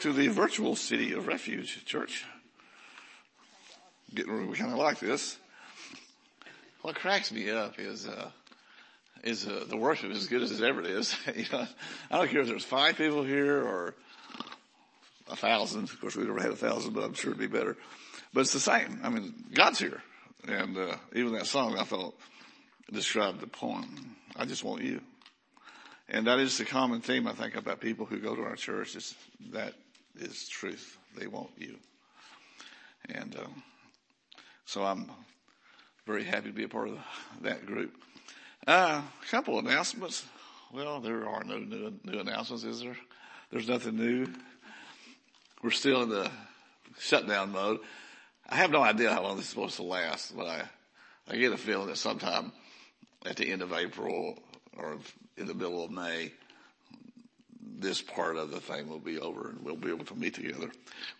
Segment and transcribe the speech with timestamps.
[0.00, 2.24] to the virtual city of refuge, church.
[4.14, 5.36] Getting we kind of like this.
[6.80, 8.30] What cracks me up is, uh,
[9.22, 11.14] is uh, the worship as good as it ever is.
[11.26, 11.68] I
[12.10, 13.94] don't care if there's five people here or
[15.30, 15.84] a thousand.
[15.84, 17.76] Of course, we never had a thousand, but I'm sure it'd be better.
[18.32, 19.00] But it's the same.
[19.02, 20.02] I mean, God's here,
[20.48, 22.14] and uh, even that song I thought
[22.90, 24.16] described the poem.
[24.34, 25.02] I just want you.
[26.08, 28.96] And that is the common theme, I think, about people who go to our church
[28.96, 29.14] is
[29.52, 29.74] that
[30.16, 30.98] is truth.
[31.16, 31.76] They want you.
[33.08, 33.62] And, um,
[34.64, 35.10] so I'm
[36.06, 36.98] very happy to be a part of
[37.42, 37.94] that group.
[38.66, 40.24] Uh, a couple of announcements.
[40.72, 42.96] Well, there are no new, new announcements, is there?
[43.50, 44.26] There's nothing new.
[45.62, 46.30] We're still in the
[46.98, 47.80] shutdown mode.
[48.48, 50.62] I have no idea how long this is supposed to last, but I,
[51.28, 52.52] I get a feeling that sometime
[53.26, 54.38] at the end of April
[54.76, 54.98] or
[55.36, 56.32] in the middle of May,
[57.80, 60.70] this part of the thing will be over and we'll be able to meet together.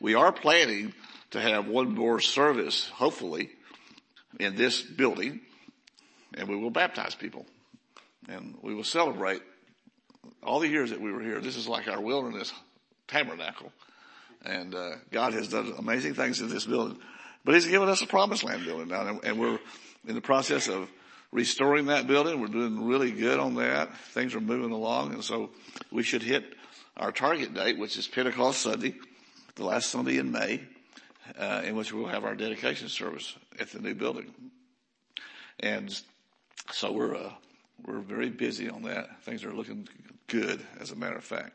[0.01, 0.93] We are planning
[1.31, 3.51] to have one more service, hopefully,
[4.39, 5.41] in this building,
[6.35, 7.47] and we will baptize people.
[8.29, 9.43] And we will celebrate
[10.43, 11.41] all the years that we were here.
[11.41, 12.53] This is like our wilderness
[13.09, 13.73] tabernacle.
[14.45, 16.99] And uh, God has done amazing things in this building.
[17.45, 19.59] But He's given us a promised land building now, and we're
[20.07, 20.89] in the process of
[21.33, 22.41] restoring that building.
[22.41, 23.97] We're doing really good on that.
[23.97, 25.15] Things are moving along.
[25.15, 25.51] And so
[25.91, 26.45] we should hit
[26.97, 28.95] our target date, which is Pentecost Sunday,
[29.55, 30.61] the last Sunday in May,
[31.39, 34.33] uh, in which we'll have our dedication service at the new building.
[35.61, 35.99] And
[36.73, 37.33] so we're, uh,
[37.87, 39.23] we're very busy on that.
[39.23, 39.89] Things are looking
[40.27, 41.53] good, as a matter of fact.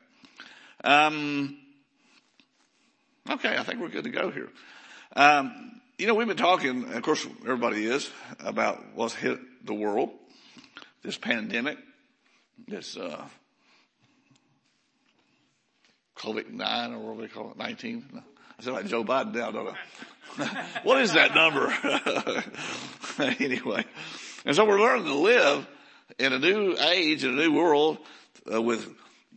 [0.84, 1.58] Um,
[3.30, 4.50] okay, I think we're good to go here.
[5.16, 10.10] Um, you know, we've been talking, of course, everybody is, about what's hit the world,
[11.04, 11.78] this pandemic,
[12.68, 13.26] this, uh,
[16.18, 18.24] COVID-9 or what do they call it, 19?
[18.58, 19.76] I said like Joe Biden now, don't
[20.38, 20.68] I?
[20.84, 21.74] what is that number?
[23.44, 23.86] anyway.
[24.46, 25.68] And so we're learning to live
[26.20, 27.98] in a new age, in a new world,
[28.52, 28.94] uh, with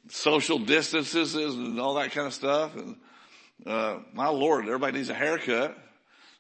[0.09, 2.75] social distances and all that kind of stuff.
[2.77, 2.97] And,
[3.67, 5.77] uh, my Lord, everybody needs a haircut.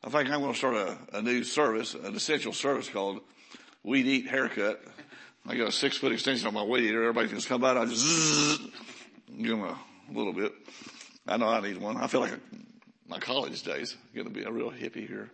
[0.04, 3.20] I think I'm going to start a, a new service, an essential service called
[3.82, 4.80] Weed Eat Haircut.
[5.44, 7.02] I got a six foot extension on my weed eater.
[7.02, 8.60] Everybody can just come by and I just
[9.36, 9.76] give them a
[10.12, 10.52] little bit.
[11.26, 11.96] I know I need one.
[11.96, 12.40] I feel like a,
[13.08, 15.30] my college days going to be a real hippie here.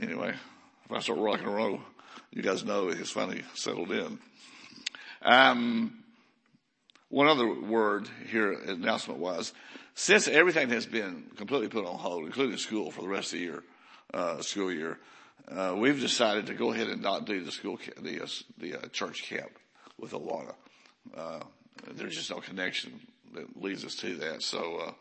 [0.00, 0.34] Anyway,
[0.86, 1.80] if I start rock and roll,
[2.30, 4.18] you guys know it's finally settled in.
[5.20, 5.98] Um,
[7.10, 9.52] one other word here, announcement wise,
[9.94, 13.44] since everything has been completely put on hold, including school for the rest of the
[13.44, 13.62] year,
[14.12, 14.98] uh, school year,
[15.48, 18.26] uh, we've decided to go ahead and not do the school, the, uh,
[18.58, 19.50] the uh, church camp
[19.98, 20.54] with Awana.
[21.16, 21.40] Uh,
[21.94, 23.00] there's just no connection
[23.34, 24.42] that leads us to that.
[24.42, 24.92] So, uh,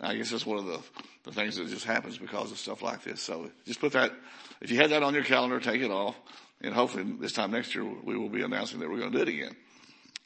[0.00, 0.80] I guess that's one of the,
[1.24, 3.20] the things that just happens because of stuff like this.
[3.20, 4.12] So just put that,
[4.60, 6.16] if you had that on your calendar, take it off.
[6.60, 9.22] And hopefully this time next year we will be announcing that we're going to do
[9.22, 9.56] it again.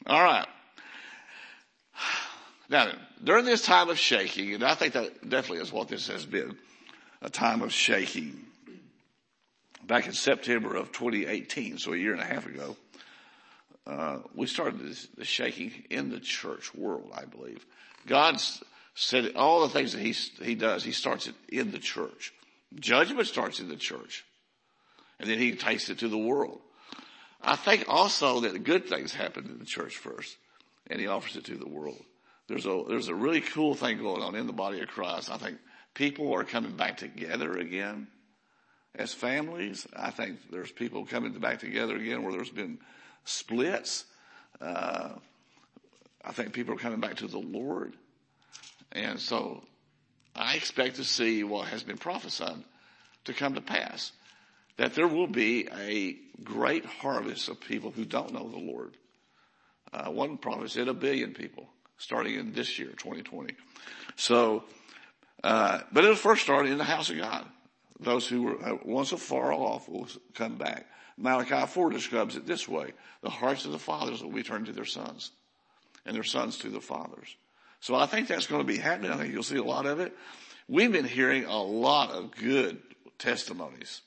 [0.07, 0.47] All right.
[2.69, 2.93] Now,
[3.23, 6.57] during this time of shaking, and I think that definitely is what this has been,
[7.23, 8.45] a time of shaking.
[9.87, 12.77] Back in September of 2018, so a year and a half ago,
[13.87, 17.65] uh, we started this, shaking in the church world, I believe.
[18.07, 18.63] God's
[18.95, 20.13] said all the things that he,
[20.45, 22.33] he does, he starts it in the church.
[22.75, 24.25] Judgment starts in the church.
[25.19, 26.61] And then he takes it to the world.
[27.41, 30.37] I think also that good things happen in the church first,
[30.89, 32.03] and he offers it to the world.
[32.49, 35.31] There's a, there's a really cool thing going on in the body of Christ.
[35.31, 35.59] I think
[35.95, 38.09] people are coming back together again
[38.95, 39.87] as families.
[39.97, 42.79] I think there's people coming back together again where there's been
[43.25, 44.05] splits.
[44.61, 45.11] Uh,
[46.25, 47.95] I think people are coming back to the Lord.
[48.93, 49.63] And so
[50.37, 52.63] I expect to see what has been prophesied
[53.25, 54.13] to come to pass.
[54.79, 58.97] That there will be a great harvest of people who don't know the Lord.
[59.93, 63.55] Uh, one prophet said a billion people starting in this year, 2020.
[64.17, 64.65] So,
[65.45, 67.47] uh, but it'll first start in the house of God.
[68.01, 70.87] Those who were uh, once afar off will come back.
[71.17, 72.93] Malachi 4 describes it this way.
[73.23, 75.31] The hearts of the fathers will be turned to their sons
[76.05, 77.37] and their sons to the fathers.
[77.81, 79.11] So I think that's going to be happening.
[79.11, 80.17] I think you'll see a lot of it.
[80.69, 82.81] We've been hearing a lot of good
[83.19, 84.01] testimonies,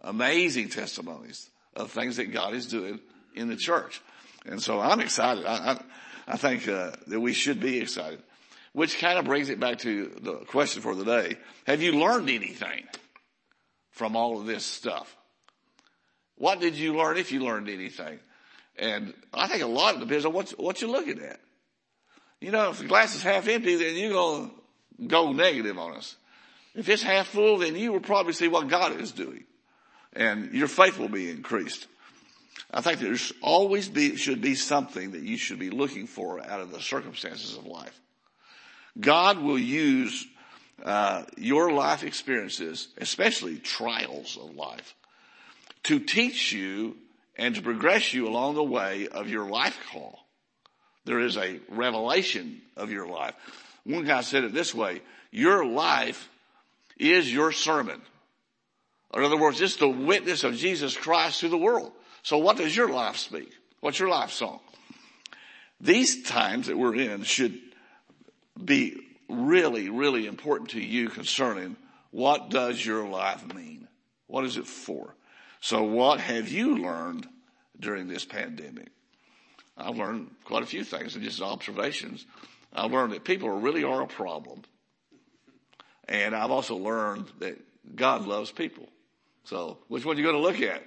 [0.00, 3.00] amazing testimonies of things that God is doing
[3.34, 4.00] in the church.
[4.46, 5.44] And so I'm excited.
[5.44, 5.80] I, I,
[6.28, 8.22] I think uh, that we should be excited.
[8.72, 11.36] Which kind of brings it back to the question for the day.
[11.66, 12.84] Have you learned anything
[13.90, 15.16] from all of this stuff?
[16.36, 18.20] What did you learn if you learned anything?
[18.78, 21.40] And I think a lot of it depends on what, what you're looking at.
[22.40, 24.50] You know, if the glass is half empty, then you're going
[24.98, 26.16] to go negative on us.
[26.74, 29.44] If it's half full, then you will probably see what God is doing
[30.12, 31.86] and your faith will be increased.
[32.72, 36.60] I think there's always be, should be something that you should be looking for out
[36.60, 37.98] of the circumstances of life.
[38.98, 40.26] God will use
[40.84, 44.94] uh, your life experiences, especially trials of life,
[45.84, 46.96] to teach you
[47.36, 50.18] and to progress you along the way of your life call.
[51.04, 53.34] There is a revelation of your life.
[53.84, 55.00] One guy said it this way,
[55.30, 56.28] your life
[56.98, 58.00] is your sermon.
[59.14, 61.92] In other words, it's the witness of Jesus Christ to the world.
[62.22, 63.50] So what does your life speak?
[63.80, 64.60] What's your life song?
[65.80, 67.58] These times that we're in should
[68.64, 71.76] be really, really important to you concerning
[72.10, 73.88] what does your life mean?
[74.26, 75.14] What is it for?
[75.60, 77.28] So what have you learned
[77.78, 78.88] during this pandemic?
[79.76, 82.26] I've learned quite a few things and just observations.
[82.72, 84.62] I've learned that people really are a problem.
[86.08, 87.58] And I've also learned that
[87.94, 88.88] God loves people.
[89.44, 90.82] So which one are you going to look at?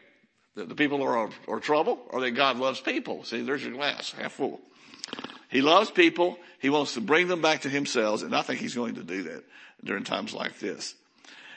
[0.55, 3.23] That the people are, are trouble or that God loves people?
[3.23, 4.61] See, there's your glass, half full.
[5.53, 6.39] He loves people.
[6.57, 8.23] He wants to bring them back to himself.
[8.23, 9.43] And I think he's going to do that
[9.83, 10.95] during times like this.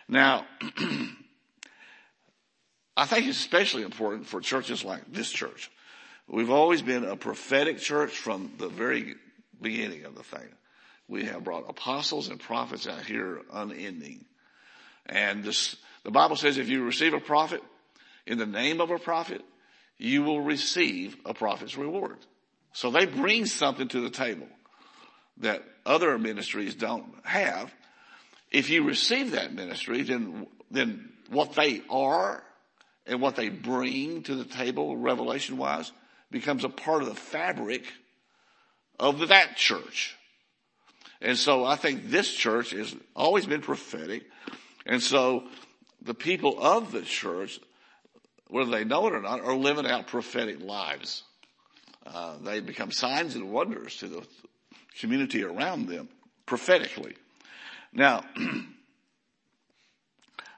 [0.06, 0.44] Now,
[2.96, 5.70] I think it's especially important for churches like this church.
[6.28, 9.14] We've always been a prophetic church from the very
[9.62, 10.48] beginning of the thing.
[11.08, 14.26] We have brought apostles and prophets out here unending.
[15.06, 17.62] And this, the Bible says if you receive a prophet
[18.26, 19.40] in the name of a prophet,
[19.96, 22.18] you will receive a prophet's reward.
[22.76, 24.48] So they bring something to the table
[25.38, 27.72] that other ministries don't have.
[28.50, 32.42] If you receive that ministry, then, then what they are
[33.06, 35.90] and what they bring to the table, revelation wise,
[36.30, 37.90] becomes a part of the fabric
[39.00, 40.14] of that church.
[41.22, 44.24] And so I think this church has always been prophetic.
[44.84, 45.44] And so
[46.02, 47.58] the people of the church,
[48.48, 51.22] whether they know it or not, are living out prophetic lives.
[52.06, 54.22] Uh, they become signs and wonders to the
[55.00, 56.08] community around them
[56.46, 57.14] prophetically.
[57.92, 58.24] Now,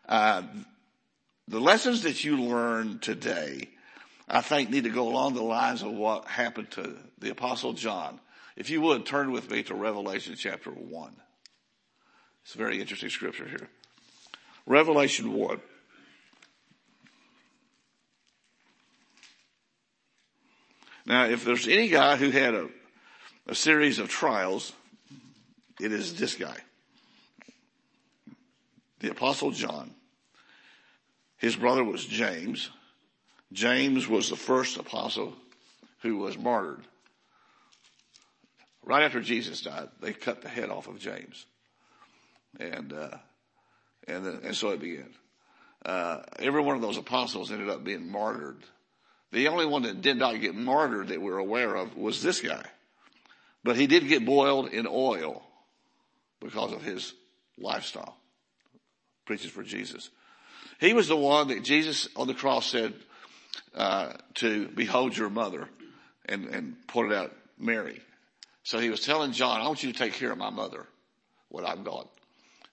[0.08, 0.42] uh,
[1.46, 3.68] the lessons that you learn today,
[4.28, 8.20] I think need to go along the lines of what happened to the apostle John.
[8.56, 11.16] If you would turn with me to Revelation chapter one.
[12.44, 13.68] It's a very interesting scripture here.
[14.64, 15.60] Revelation 1.
[21.08, 22.68] Now, if there's any guy who had a,
[23.46, 24.74] a series of trials,
[25.80, 26.56] it is this guy.
[29.00, 29.94] The apostle John.
[31.38, 32.68] His brother was James.
[33.52, 35.32] James was the first apostle
[36.02, 36.84] who was martyred.
[38.84, 41.46] Right after Jesus died, they cut the head off of James.
[42.60, 43.16] And, uh,
[44.06, 45.14] and, then, and so it began.
[45.86, 48.62] Uh, every one of those apostles ended up being martyred.
[49.32, 52.64] The only one that did not get martyred that we're aware of was this guy.
[53.62, 55.42] But he did get boiled in oil
[56.40, 57.12] because of his
[57.58, 58.16] lifestyle.
[59.26, 60.08] Preaches for Jesus.
[60.80, 62.94] He was the one that Jesus on the cross said
[63.74, 65.68] uh, to behold your mother
[66.24, 68.00] and, and pointed out Mary.
[68.62, 70.86] So he was telling John, I want you to take care of my mother,
[71.48, 72.08] what I've got.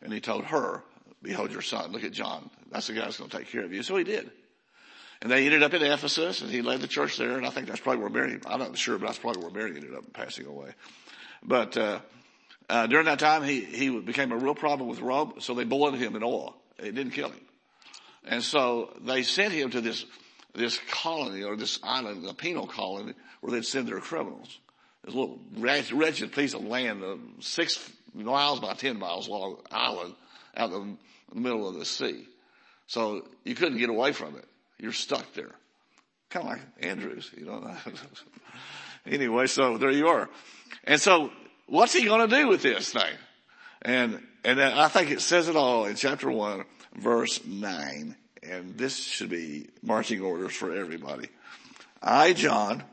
[0.01, 0.84] And he told her,
[1.22, 1.91] behold your son.
[1.91, 2.50] Look at John.
[2.72, 3.82] That's the guy that's going to take care of you.
[3.82, 4.29] So he did.
[5.25, 7.36] And they ended up in Ephesus and he led the church there.
[7.36, 9.75] And I think that's probably where Mary, I'm not sure, but that's probably where Mary
[9.75, 10.75] ended up passing away.
[11.41, 12.00] But, uh,
[12.70, 15.34] uh, during that time, he, he became a real problem with Rome.
[15.39, 16.55] So they boiled him in oil.
[16.77, 17.41] It didn't kill him.
[18.25, 20.05] And so they sent him to this,
[20.53, 24.60] this colony or this island, a penal colony where they'd send their criminals.
[25.05, 30.13] This little wretched piece of land, uh, six miles by ten miles long island
[30.55, 31.00] out in
[31.34, 32.27] the middle of the sea.
[32.86, 34.46] So you couldn't get away from it.
[34.79, 35.51] You're stuck there.
[36.29, 37.75] Kind of like Andrews, you know.
[39.05, 40.29] anyway, so there you are.
[40.84, 41.32] And so
[41.67, 43.13] what's he going to do with this thing?
[43.82, 46.65] And, and I think it says it all in chapter one,
[46.96, 48.15] verse nine.
[48.44, 51.29] And this should be marching orders for everybody.
[52.01, 52.84] I, John,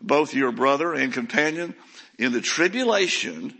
[0.00, 1.74] both your brother and companion
[2.18, 3.54] in the tribulation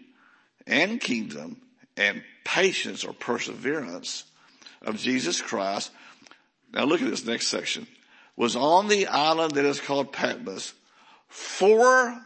[0.66, 1.60] and kingdom
[1.96, 4.24] and patience or perseverance
[4.82, 5.90] of Jesus Christ.
[6.72, 7.86] Now look at this next section.
[8.36, 10.72] Was on the island that is called Patmos
[11.28, 12.20] for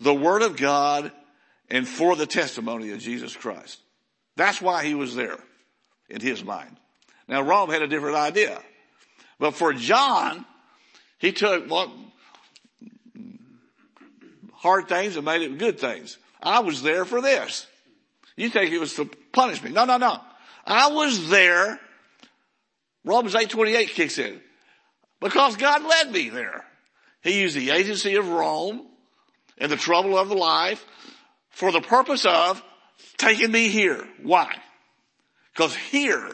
[0.00, 1.12] the word of God
[1.68, 3.78] and for the testimony of Jesus Christ.
[4.36, 5.38] That's why he was there
[6.08, 6.76] in his mind.
[7.28, 8.60] Now Rome had a different idea.
[9.38, 10.44] But for John,
[11.18, 11.90] he took what
[14.52, 16.16] hard things and made it good things.
[16.42, 17.66] I was there for this.
[18.36, 19.70] You think it was to punish me.
[19.70, 20.20] No, no, no.
[20.66, 21.80] I was there.
[23.04, 24.40] Romans 8.28 kicks in.
[25.20, 26.64] Because God led me there.
[27.22, 28.86] He used the agency of Rome
[29.58, 30.84] and the trouble of the life
[31.50, 32.62] for the purpose of
[33.16, 34.06] taking me here.
[34.22, 34.52] Why?
[35.52, 36.30] Because here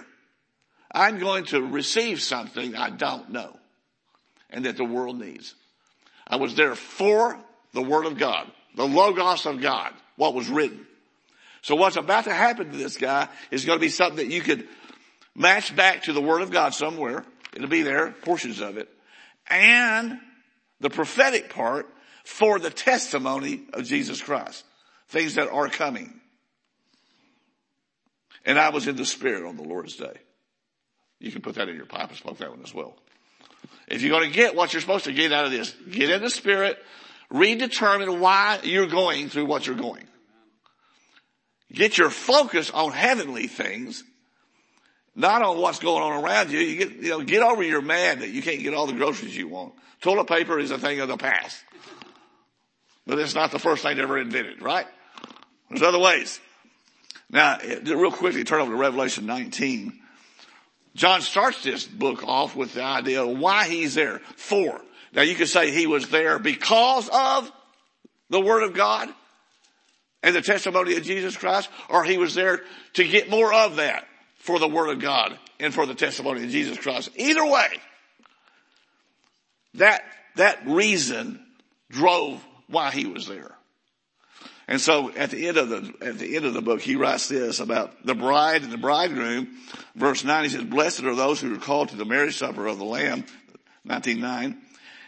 [0.91, 3.57] I'm going to receive something I don't know
[4.51, 5.55] and that the world needs.
[6.27, 7.39] I was there for
[7.73, 10.87] the Word of God, the Logos of God, what was written.
[11.63, 14.41] So what's about to happen to this guy is going to be something that you
[14.41, 14.67] could
[15.41, 17.25] match back to the Word of God somewhere.
[17.55, 18.89] It'll be there, portions of it.
[19.49, 20.19] And
[20.81, 21.87] the prophetic part
[22.25, 24.65] for the testimony of Jesus Christ.
[25.09, 26.21] Things that are coming.
[28.45, 30.17] And I was in the Spirit on the Lord's day.
[31.19, 32.97] You can put that in your pipe and smoke that one as well.
[33.89, 36.23] If you're going to get what you're supposed to get out of this, get in
[36.23, 36.79] the Spirit,
[37.33, 40.07] redetermine why you're going through what you're going.
[41.73, 44.03] Get your focus on heavenly things,
[45.21, 46.59] not on what's going on around you.
[46.59, 49.37] You get, you know, get over your mad that you can't get all the groceries
[49.37, 49.75] you want.
[50.01, 51.63] Toilet paper is a thing of the past.
[53.07, 54.87] But it's not the first thing ever invented, right?
[55.69, 56.41] There's other ways.
[57.31, 59.93] Now, real quickly, turn over to Revelation 19.
[60.97, 64.21] John starts this book off with the idea of why he's there.
[64.37, 64.81] For.
[65.13, 67.51] Now you could say he was there because of
[68.29, 69.09] the Word of God
[70.23, 72.61] and the testimony of Jesus Christ, or he was there
[72.95, 74.07] to get more of that
[74.41, 77.11] for the Word of God and for the testimony of Jesus Christ.
[77.17, 77.69] Either way,
[79.75, 80.03] that,
[80.37, 81.45] that reason
[81.91, 83.55] drove why he was there.
[84.67, 87.29] And so at the end of the, at the end of the book, he writes
[87.29, 89.49] this about the bride and the bridegroom.
[89.95, 92.79] Verse nine, he says, blessed are those who are called to the marriage supper of
[92.79, 93.25] the Lamb.
[93.87, 94.57] 19.9.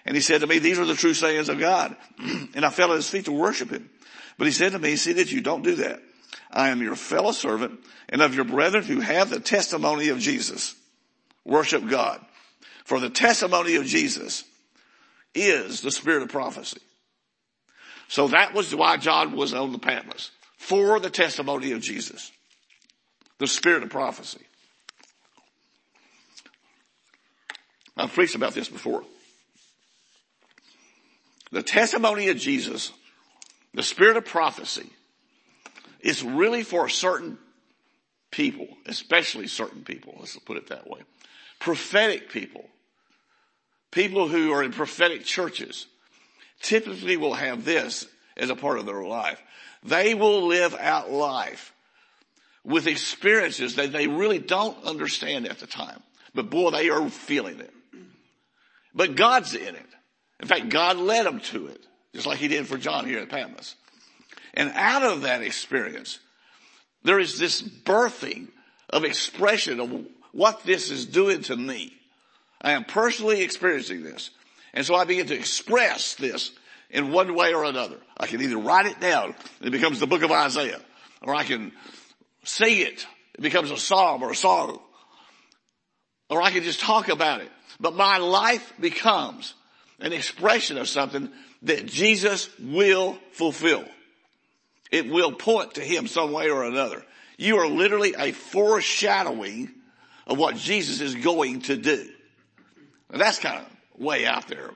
[0.05, 1.97] And he said to me, these are the true sayings of God.
[2.19, 3.89] and I fell at his feet to worship him.
[4.37, 6.03] But he said to me, see that you don't do that.
[6.53, 10.75] I am your fellow servant and of your brethren who have the testimony of Jesus.
[11.45, 12.21] Worship God.
[12.85, 14.45] For the testimony of Jesus
[15.35, 16.81] is the spirit of prophecy.
[18.09, 20.31] So that was why John was on the Patmos.
[20.59, 22.31] For the testimony of Jesus.
[23.39, 24.45] The spirit of prophecy.
[27.97, 29.03] I've preached about this before.
[31.51, 32.93] The testimony of Jesus,
[33.75, 34.91] the spirit of prophecy,
[36.03, 37.39] is really for certain
[38.31, 41.01] people, especially certain people, let's put it that way.
[41.61, 42.69] Prophetic people.
[43.91, 45.87] People who are in prophetic churches
[46.61, 48.07] typically will have this
[48.37, 49.41] as a part of their life.
[49.85, 51.73] They will live out life
[52.65, 56.01] with experiences that they really don't understand at the time.
[56.35, 57.73] But boy, they are feeling it.
[58.95, 59.87] But God's in it.
[60.41, 63.29] In fact, God led them to it, just like he did for John here at
[63.29, 63.75] Patmos.
[64.55, 66.19] And out of that experience,
[67.03, 68.49] there is this birthing
[68.91, 71.93] of expression of what this is doing to me.
[72.61, 74.31] I am personally experiencing this.
[74.75, 76.53] And so I begin to express this
[76.91, 77.97] in one way or another.
[78.17, 80.81] I can either write it down, it becomes the book of Isaiah,
[81.23, 81.73] or I can
[82.45, 84.79] sing it, it becomes a psalm or a song,
[86.29, 87.51] or I can just talk about it.
[87.81, 89.55] But my life becomes
[89.99, 91.31] an expression of something
[91.63, 93.85] that Jesus will fulfill.
[94.93, 97.03] It will point to him some way or another.
[97.39, 99.73] You are literally a foreshadowing
[100.27, 102.09] of what Jesus is going to do.
[103.11, 104.71] Now that's kind of way out there,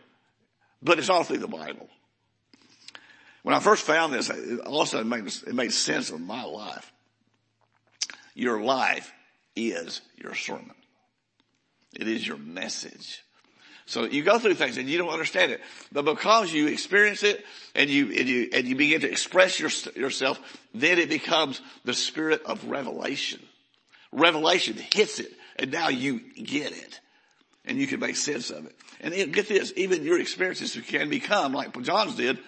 [0.82, 1.88] but it's all through the Bible.
[3.42, 6.90] When I first found this, it also made, it made sense of my life.
[8.34, 9.12] Your life
[9.54, 10.74] is your sermon.
[11.94, 13.22] It is your message.
[13.86, 15.60] So you go through things and you don't understand it,
[15.92, 19.70] but because you experience it and you and you and you begin to express your,
[19.94, 20.40] yourself,
[20.74, 23.40] then it becomes the spirit of revelation.
[24.10, 27.00] Revelation hits it, and now you get it,
[27.64, 28.74] and you can make sense of it.
[29.00, 32.38] And get this, even your experiences can become like John's did,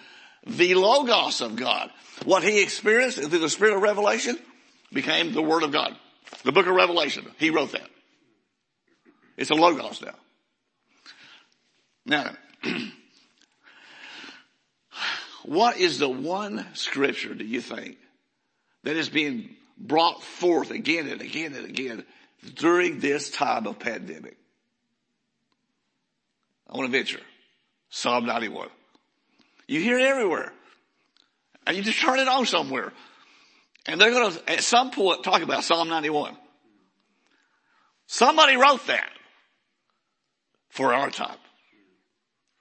[0.45, 1.89] the logos of God.
[2.25, 4.37] What he experienced through the spirit of revelation
[4.91, 5.95] became the word of God.
[6.43, 7.25] The book of Revelation.
[7.37, 7.89] He wrote that.
[9.37, 10.15] It's a logos now.
[12.05, 12.31] Now,
[15.43, 17.97] what is the one scripture do you think
[18.83, 22.03] that is being brought forth again and again and again
[22.55, 24.37] during this time of pandemic?
[26.69, 27.21] I want to venture.
[27.89, 28.69] Psalm 91.
[29.67, 30.53] You hear it everywhere.
[31.65, 32.93] And you just turn it on somewhere.
[33.87, 36.37] And they're going to, at some point, talk about Psalm 91.
[38.05, 39.09] Somebody wrote that
[40.69, 41.37] for our time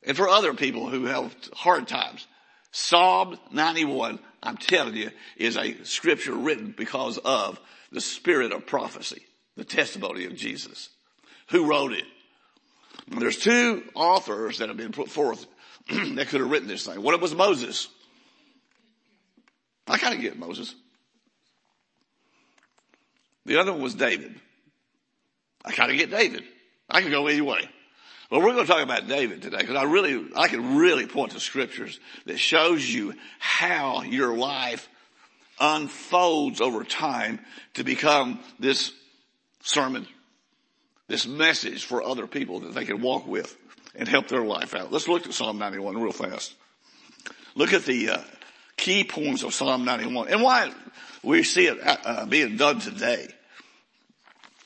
[0.04, 2.26] and for other people who have hard times.
[2.70, 9.22] Psalm 91, I'm telling you, is a scripture written because of the spirit of prophecy,
[9.56, 10.90] the testimony of Jesus.
[11.50, 12.04] Who wrote it?
[13.08, 15.46] There's two authors that have been put forth
[15.88, 17.02] that could have written this thing.
[17.02, 17.88] One was Moses.
[19.86, 20.74] I kind of get Moses.
[23.46, 24.38] The other one was David.
[25.64, 26.44] I kind of get David.
[26.88, 27.68] I can go either way.
[28.30, 31.32] Well, we're going to talk about David today because I really, I can really point
[31.32, 34.86] to scriptures that shows you how your life
[35.58, 37.40] unfolds over time
[37.74, 38.92] to become this
[39.62, 40.06] sermon,
[41.06, 43.56] this message for other people that they can walk with
[43.94, 44.92] and help their life out.
[44.92, 46.54] Let's look at Psalm 91 real fast.
[47.54, 48.20] Look at the uh,
[48.76, 50.70] key points of Psalm 91 and why
[51.22, 53.28] we see it uh, being done today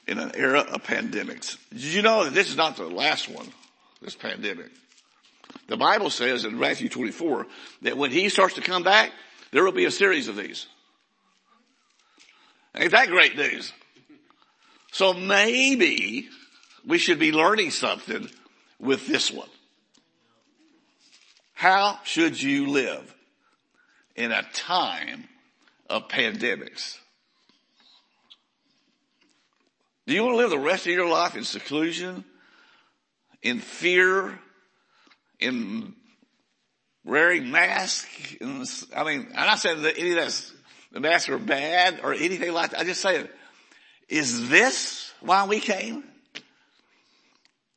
[0.06, 1.56] in an era of pandemics.
[1.70, 3.48] Did you know that this is not the last one,
[4.00, 4.70] this pandemic?
[5.68, 7.46] The Bible says in Matthew 24
[7.82, 9.12] that when he starts to come back,
[9.52, 10.66] there will be a series of these.
[12.74, 13.72] Ain't that great news?
[14.92, 16.28] So maybe
[16.86, 18.28] we should be learning something
[18.78, 19.48] with this one.
[21.54, 23.14] How should you live
[24.16, 25.28] in a time
[25.88, 26.98] of pandemics?
[30.06, 32.24] Do you want to live the rest of your life in seclusion,
[33.40, 34.38] in fear,
[35.38, 35.94] in
[37.04, 38.36] wearing masks?
[38.94, 40.52] I mean, I'm not saying that any of that's,
[40.90, 42.80] the masks are bad or anything like that.
[42.80, 43.28] I just say,
[44.08, 46.04] is this why we came?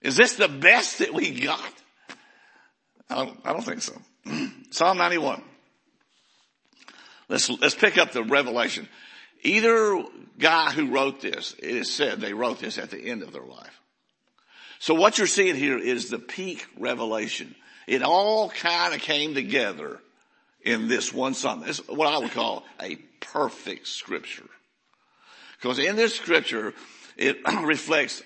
[0.02, 1.74] Is this the best that we got?
[3.10, 3.94] I don't, I don't think so.
[4.72, 5.42] Psalm 91.
[7.30, 8.88] Let's, let's pick up the revelation.
[9.46, 10.04] Either
[10.40, 13.44] guy who wrote this, it is said they wrote this at the end of their
[13.44, 13.80] life.
[14.80, 17.56] So what you're seeing here is the peak revelation.
[17.88, 20.00] It all kind of came together
[20.64, 21.64] in this one psalm.
[21.68, 24.50] It's what I would call a perfect scripture.
[25.62, 26.74] Because in this scripture,
[27.16, 28.24] it reflects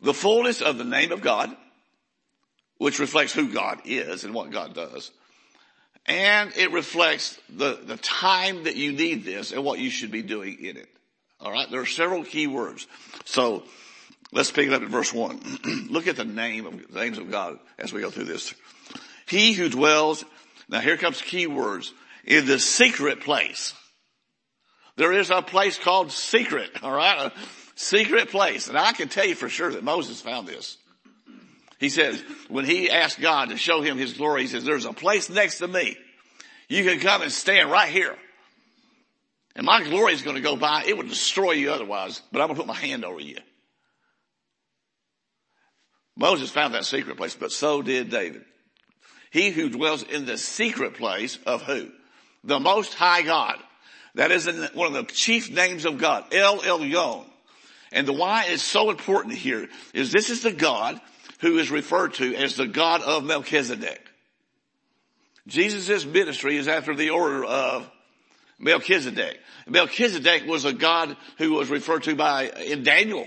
[0.00, 1.54] the fullness of the name of God,
[2.78, 5.10] which reflects who God is and what God does.
[6.06, 10.22] And it reflects the, the time that you need this and what you should be
[10.22, 10.88] doing in it.
[11.40, 11.70] All right.
[11.70, 12.86] There are several key words.
[13.24, 13.62] So
[14.32, 15.40] let's pick it up in verse one.
[15.90, 18.54] Look at the name of the names of God as we go through this.
[19.26, 20.24] He who dwells,
[20.68, 21.92] now here comes key words,
[22.24, 23.74] in the secret place.
[24.96, 27.26] There is a place called secret, all right?
[27.26, 27.32] A
[27.76, 28.68] secret place.
[28.68, 30.76] And I can tell you for sure that Moses found this.
[31.78, 34.92] He says, when he asked God to show him his glory, he says, there's a
[34.92, 35.96] place next to me.
[36.68, 38.16] You can come and stand right here.
[39.54, 40.84] And my glory is going to go by.
[40.86, 43.38] It would destroy you otherwise, but I'm going to put my hand over you.
[46.16, 48.44] Moses found that secret place, but so did David.
[49.30, 51.88] He who dwells in the secret place of who?
[52.42, 53.56] The most high God.
[54.14, 56.34] That is one of the chief names of God.
[56.34, 57.24] El Elyon.
[57.92, 61.00] And the why is so important here is this is the God
[61.38, 64.00] who is referred to as the God of Melchizedek.
[65.46, 67.90] Jesus' ministry is after the order of
[68.58, 69.38] Melchizedek.
[69.66, 73.26] Melchizedek was a God who was referred to by, in Daniel,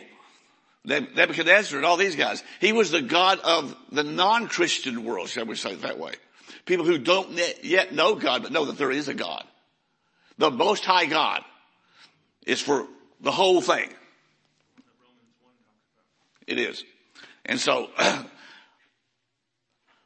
[0.83, 2.43] Nebuchadnezzar and all these guys.
[2.59, 6.13] He was the God of the non-Christian world, shall we say it that way.
[6.65, 9.43] People who don't yet know God, but know that there is a God.
[10.37, 11.43] The most high God
[12.45, 12.87] is for
[13.19, 13.89] the whole thing.
[16.47, 16.83] It is.
[17.51, 17.89] And so,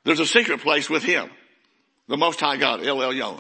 [0.03, 1.29] there's a secret place with him.
[2.08, 3.39] The Most High God, El Elyon.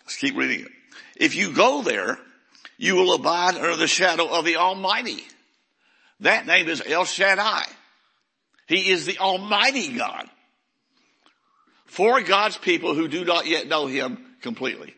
[0.00, 0.72] Let's keep reading it.
[1.14, 2.18] If you go there,
[2.78, 5.22] you will abide under the shadow of the Almighty.
[6.18, 7.62] That name is El Shaddai.
[8.66, 10.28] He is the Almighty God.
[11.86, 14.96] For God's people who do not yet know Him completely.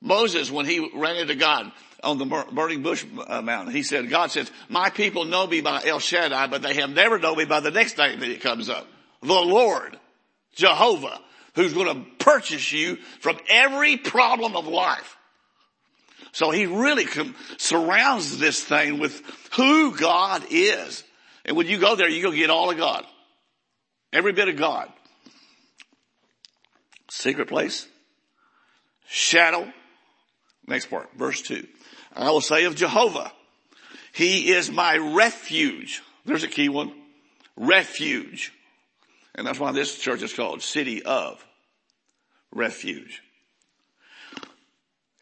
[0.00, 1.70] Moses, when he ran into God
[2.02, 5.82] on the burning bush uh, mountain, he said, God says, my people know me by
[5.84, 8.68] El Shaddai, but they have never known me by the next name that it comes
[8.68, 8.86] up.
[9.20, 9.98] The Lord,
[10.54, 11.20] Jehovah,
[11.54, 15.16] who's going to purchase you from every problem of life.
[16.32, 19.22] So he really com- surrounds this thing with
[19.54, 21.04] who God is.
[21.44, 23.04] And when you go there, you're going to get all of God.
[24.12, 24.90] Every bit of God.
[27.10, 27.86] Secret place.
[29.06, 29.70] Shadow.
[30.66, 31.66] Next part, verse two.
[32.14, 33.32] I will say of Jehovah,
[34.12, 36.02] he is my refuge.
[36.24, 36.92] There's a key one.
[37.56, 38.52] Refuge.
[39.34, 41.44] And that's why this church is called City of
[42.54, 43.22] Refuge.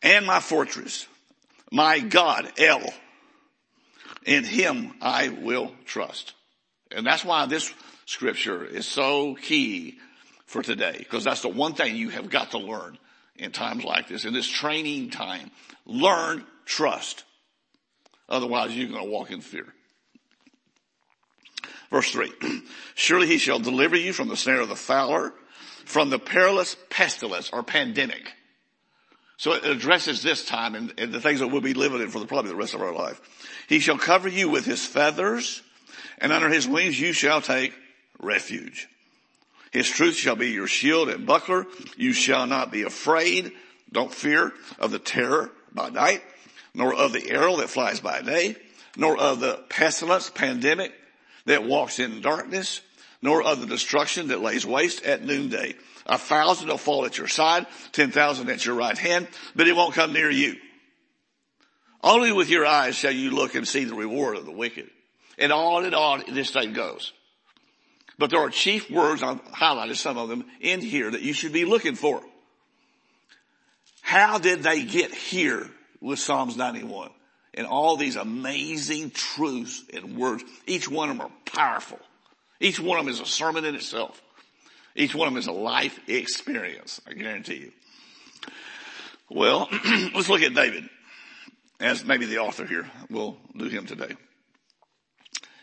[0.02, 1.06] And my fortress,
[1.70, 2.82] my God, El.
[4.24, 6.34] In him I will trust.
[6.90, 7.72] And that's why this
[8.06, 9.98] scripture is so key
[10.46, 12.98] for today because that's the one thing you have got to learn
[13.36, 15.50] in times like this, in this training time.
[15.86, 17.24] Learn trust.
[18.28, 19.66] Otherwise you're going to walk in fear.
[21.90, 22.32] Verse three,
[22.94, 25.32] surely he shall deliver you from the snare of the fowler,
[25.84, 28.32] from the perilous pestilence or pandemic.
[29.36, 32.20] So it addresses this time and, and, the things that we'll be living in for
[32.20, 33.20] the, probably the rest of our life.
[33.68, 35.62] He shall cover you with his feathers
[36.18, 37.72] and under his wings you shall take
[38.20, 38.86] refuge.
[39.72, 41.66] His truth shall be your shield and buckler.
[41.96, 43.52] You shall not be afraid.
[43.90, 46.22] Don't fear of the terror by night,
[46.74, 48.56] nor of the arrow that flies by day,
[48.96, 50.92] nor of the pestilence, pandemic
[51.46, 52.80] that walks in darkness,
[53.22, 55.74] nor of the destruction that lays waste at noonday.
[56.06, 59.76] A thousand will fall at your side, ten thousand at your right hand, but it
[59.76, 60.56] won't come near you.
[62.02, 64.88] Only with your eyes shall you look and see the reward of the wicked.
[65.38, 67.12] And on and on this thing goes.
[68.18, 71.52] But there are chief words, I've highlighted some of them in here that you should
[71.52, 72.22] be looking for.
[74.02, 77.10] How did they get here with Psalms 91?
[77.54, 80.44] And all these amazing truths and words.
[80.66, 81.98] Each one of them are powerful.
[82.60, 84.20] Each one of them is a sermon in itself.
[84.94, 87.00] Each one of them is a life experience.
[87.06, 87.72] I guarantee you.
[89.28, 89.68] Well,
[90.14, 90.88] let's look at David
[91.80, 92.88] as maybe the author here.
[93.08, 94.14] We'll do him today.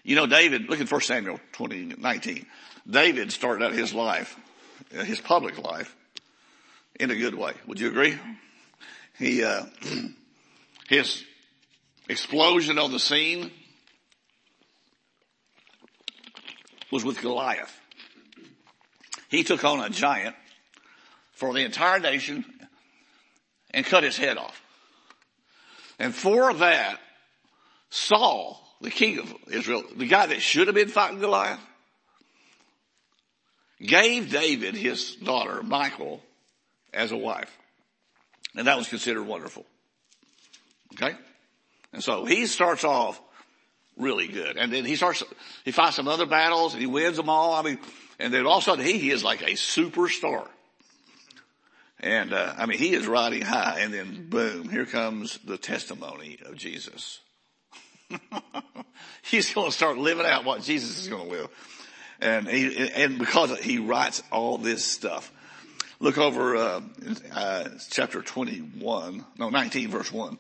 [0.04, 2.46] You know, David, look at 1 Samuel 20, 19.
[2.90, 4.38] David started out his life,
[4.98, 5.94] uh, his public life,
[6.98, 7.54] in a good way.
[7.68, 8.18] Would you agree?
[9.20, 9.66] He, uh,
[10.88, 11.24] his
[12.10, 13.52] explosion on the scene
[16.92, 17.74] was with Goliath.
[19.30, 20.36] He took on a giant
[21.34, 22.46] for the entire nation
[23.72, 24.62] and cut his head off.
[26.00, 27.00] And for that,
[27.90, 31.60] Saul the king of Israel, the guy that should have been fighting Goliath,
[33.82, 36.22] gave David his daughter, Michal,
[36.94, 37.56] as a wife.
[38.56, 39.66] And that was considered wonderful.
[40.94, 41.16] Okay?
[41.94, 43.22] And so he starts off
[43.98, 44.58] really good.
[44.58, 45.24] And then he starts,
[45.66, 47.54] he fights some other battles and he wins them all.
[47.54, 47.80] I mean,
[48.20, 50.48] and then all of a sudden he, he is like a superstar.
[52.00, 56.38] And, uh, I mean, he is riding high and then boom, here comes the testimony
[56.46, 57.20] of Jesus.
[59.24, 61.50] He's going to start living out what Jesus is going to live.
[62.20, 65.32] And he, and because he writes all this stuff.
[66.00, 66.82] Look over, uh,
[67.34, 70.38] uh, chapter 21, no, 19 verse 1.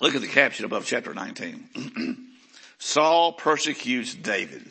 [0.00, 2.28] Look at the caption above chapter 19.
[2.78, 4.70] Saul persecutes David.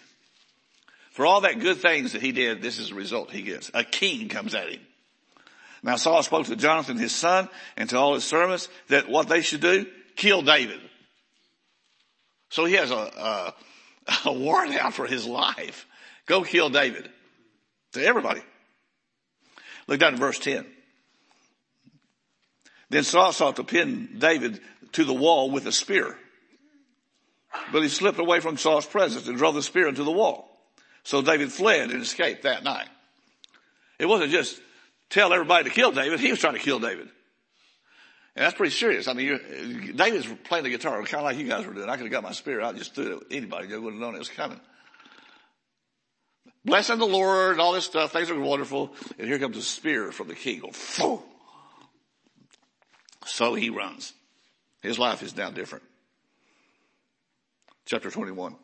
[1.12, 3.70] For all that good things that he did, this is the result he gets.
[3.74, 4.82] A king comes at him.
[5.84, 9.42] Now Saul spoke to Jonathan his son and to all his servants that what they
[9.42, 9.86] should do,
[10.16, 10.80] kill David.
[12.50, 13.54] So he has a, a,
[14.26, 15.86] a warrant out for his life.
[16.26, 17.10] Go kill David.
[17.94, 18.42] To everybody.
[19.88, 20.66] Look down at verse 10.
[22.90, 24.62] Then Saul sought to pin David
[24.98, 26.18] to the wall with a spear.
[27.72, 30.50] But he slipped away from Saul's presence and drove the spear into the wall.
[31.04, 32.88] So David fled and escaped that night.
[34.00, 34.60] It wasn't just
[35.12, 36.20] tell everybody to kill David.
[36.20, 37.10] He was trying to kill David.
[38.36, 39.08] And that's pretty serious.
[39.08, 41.90] I mean, David's playing the guitar kind of like you guys were doing.
[41.90, 43.68] I could have got my spear out just threw it at anybody.
[43.68, 44.60] They wouldn't have known it was coming.
[46.66, 48.14] Blessing the Lord and all this stuff.
[48.14, 48.96] Things are wonderful.
[49.20, 50.64] And here comes a spear from the king.
[50.74, 51.24] So
[53.54, 54.14] he runs.
[54.82, 55.84] His life is now different.
[57.86, 58.56] Chapter 21.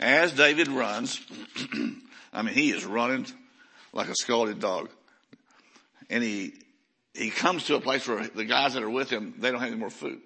[0.00, 1.20] As David runs,
[2.32, 3.26] I mean, he is running
[3.92, 4.90] like a scalded dog.
[6.10, 6.54] And he,
[7.14, 9.70] he comes to a place where the guys that are with him, they don't have
[9.70, 10.20] any more food.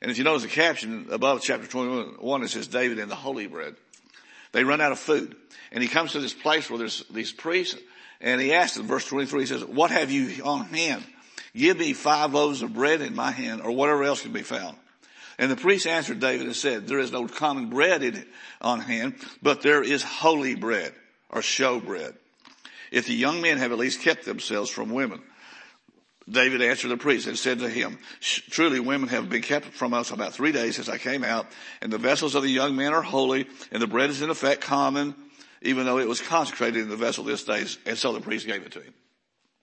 [0.00, 3.46] And if you notice the caption above chapter 21, it says David and the holy
[3.46, 3.76] bread.
[4.52, 5.36] They run out of food.
[5.72, 7.78] And he comes to this place where there's these priests
[8.20, 11.04] and he asks them, verse 23, he says, what have you on hand?
[11.56, 14.76] Give me five loaves of bread in my hand or whatever else can be found.
[15.38, 18.24] And the priest answered David and said, there is no common bread in,
[18.60, 20.92] on hand, but there is holy bread
[21.30, 22.14] or show bread.
[22.90, 25.22] If the young men have at least kept themselves from women,
[26.28, 30.10] David answered the priest and said to him, truly women have been kept from us
[30.10, 31.46] about three days since I came out
[31.82, 34.60] and the vessels of the young men are holy and the bread is in effect
[34.62, 35.14] common,
[35.62, 37.64] even though it was consecrated in the vessel this day.
[37.84, 38.94] And so the priest gave it to him,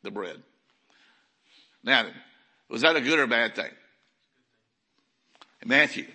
[0.03, 0.41] the bread.
[1.83, 2.05] Now,
[2.69, 3.71] was that a good or bad thing?
[5.65, 6.07] Matthew.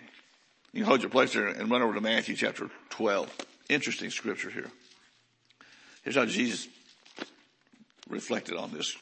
[0.73, 3.35] You hold your place there and run over to Matthew chapter 12.
[3.71, 4.71] Interesting scripture here.
[6.03, 6.69] Here's how Jesus
[8.09, 8.95] reflected on this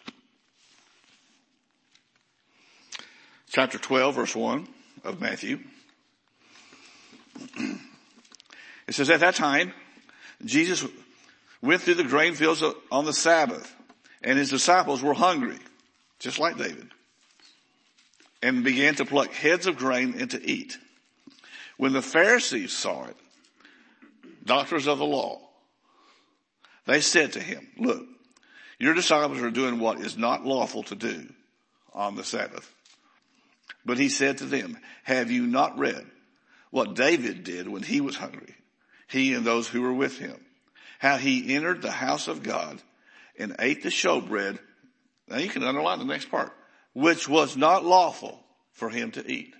[3.51, 4.69] chapter 12 verse 1
[5.05, 5.61] of Matthew.
[8.87, 9.73] It says at that time,
[10.45, 10.87] Jesus
[11.63, 13.75] went through the grain fields on the Sabbath
[14.23, 15.59] and his disciples were hungry,
[16.19, 16.89] just like David,
[18.43, 20.79] and began to pluck heads of grain and to eat.
[21.77, 23.17] When the Pharisees saw it,
[24.45, 25.41] doctors of the law,
[26.87, 28.07] they said to him, look,
[28.79, 31.27] your disciples are doing what is not lawful to do
[31.93, 32.71] on the Sabbath.
[33.87, 36.05] But he said to them, have you not read
[36.71, 38.55] what David did when he was hungry?
[39.09, 40.37] He and those who were with him.
[40.99, 42.81] How he entered the house of God
[43.39, 44.59] and ate the showbread.
[45.29, 46.53] Now you can underline the next part,
[46.93, 48.41] which was not lawful
[48.73, 49.55] for him to eat,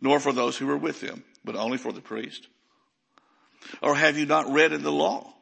[0.00, 2.48] nor for those who were with him, but only for the priest.
[3.80, 5.32] Or have you not read in the law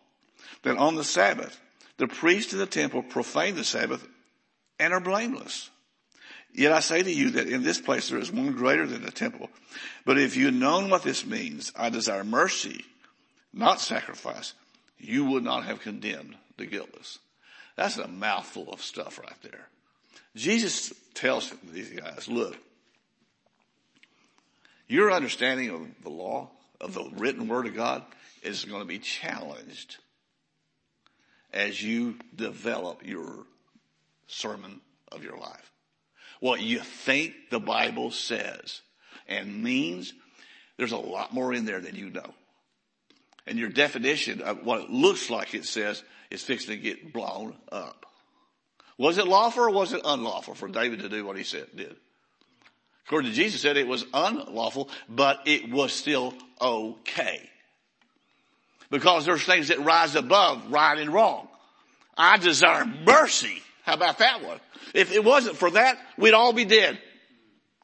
[0.62, 1.59] that on the Sabbath,
[1.96, 4.07] the priests in the temple profane the Sabbath
[4.78, 5.70] and are blameless?
[6.55, 9.11] Yet I say to you that in this place there is one greater than the
[9.11, 9.48] temple.
[10.05, 12.85] But if you had known what this means, I desire mercy,
[13.55, 14.52] not sacrifice,
[14.98, 17.18] you would not have condemned the guiltless.
[17.77, 19.69] That's a mouthful of stuff right there.
[20.37, 22.57] Jesus tells these guys, look,
[24.89, 28.03] your understanding of the law, of the written word of God
[28.43, 29.97] is going to be challenged
[31.53, 33.47] as you develop your
[34.27, 34.81] sermon
[35.11, 35.71] of your life.
[36.41, 38.81] What you think the Bible says
[39.29, 40.13] and means,
[40.77, 42.35] there's a lot more in there than you know.
[43.47, 47.55] And your definition of what it looks like it says is fixing to get blown
[47.71, 48.07] up.
[48.99, 51.97] Was it lawful or was it unlawful for David to do what he said, did?
[53.07, 57.49] According to Jesus said it was unlawful, but it was still okay.
[58.90, 61.49] Because there's things that rise above right and wrong.
[62.16, 63.62] I desire mercy.
[63.83, 64.61] How about that one?
[64.95, 66.99] If it wasn't for that, we'd all be dead.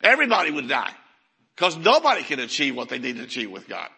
[0.02, 0.92] Everybody would die.
[1.56, 3.88] Because nobody can achieve what they need to achieve with God.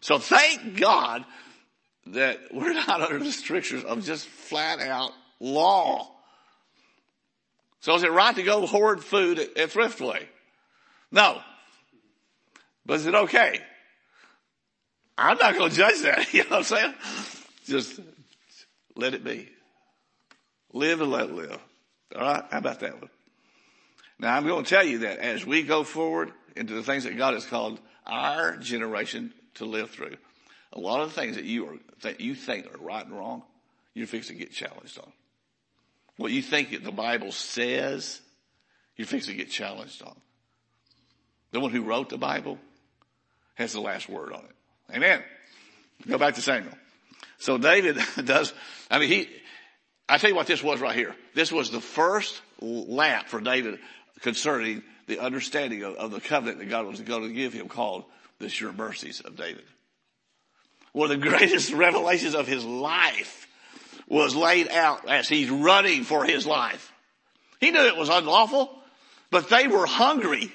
[0.00, 1.24] So thank God
[2.08, 6.10] that we're not under the strictures of just flat out law.
[7.80, 10.24] So is it right to go hoard food at, at Thriftway?
[11.10, 11.40] No.
[12.84, 13.60] But is it okay?
[15.18, 16.26] I'm not going to judge that.
[16.32, 16.94] You know what I'm saying?
[17.66, 18.00] Just
[18.94, 19.48] let it be.
[20.72, 21.58] Live and let live.
[22.14, 22.44] All right.
[22.50, 23.10] How about that one?
[24.18, 27.16] Now I'm going to tell you that as we go forward into the things that
[27.16, 30.16] God has called our generation to live through,
[30.72, 33.42] a lot of the things that you are, that you think are right and wrong,
[33.94, 35.10] you're fixing to get challenged on.
[36.16, 38.20] What you think the Bible says,
[38.96, 40.16] you're fixing to get challenged on.
[41.52, 42.58] The one who wrote the Bible
[43.54, 44.94] has the last word on it.
[44.94, 45.22] Amen.
[46.06, 46.74] Go back to Samuel.
[47.38, 48.52] So David does,
[48.90, 49.28] I mean, he,
[50.08, 51.14] I tell you what this was right here.
[51.34, 53.78] This was the first lap for David
[54.20, 58.04] concerning the understanding of, of the covenant that God was going to give him called
[58.38, 59.64] the sure mercies of David.
[60.96, 63.46] One of the greatest revelations of his life
[64.08, 66.90] was laid out as he's running for his life.
[67.60, 68.74] He knew it was unlawful,
[69.30, 70.50] but they were hungry.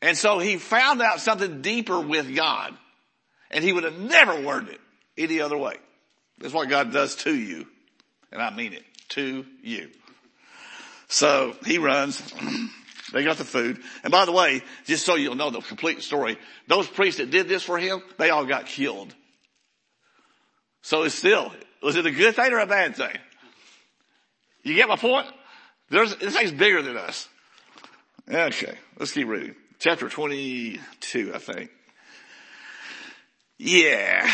[0.00, 2.72] And so he found out something deeper with God.
[3.50, 4.80] And he would have never learned it
[5.18, 5.74] any other way.
[6.38, 7.66] That's what God does to you.
[8.30, 9.90] And I mean it, to you.
[11.08, 12.22] So he runs.
[13.14, 13.78] They got the food.
[14.02, 17.48] And by the way, just so you'll know the complete story, those priests that did
[17.48, 19.14] this for him, they all got killed.
[20.82, 23.16] So it's still, was it a good thing or a bad thing?
[24.64, 25.28] You get my point?
[25.90, 27.28] There's, this thing's bigger than us.
[28.28, 29.54] Okay, let's keep reading.
[29.78, 31.70] Chapter 22, I think.
[33.58, 34.28] Yeah.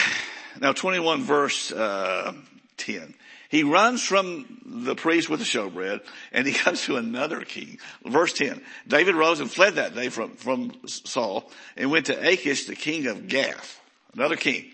[0.58, 2.32] Now 21 verse, uh,
[2.78, 3.14] 10.
[3.50, 6.00] He runs from the priest with the showbread
[6.32, 7.78] and he comes to another king.
[8.06, 8.62] Verse 10.
[8.86, 13.08] David rose and fled that day from, from Saul and went to Achish, the king
[13.08, 13.80] of Gath.
[14.14, 14.70] Another king.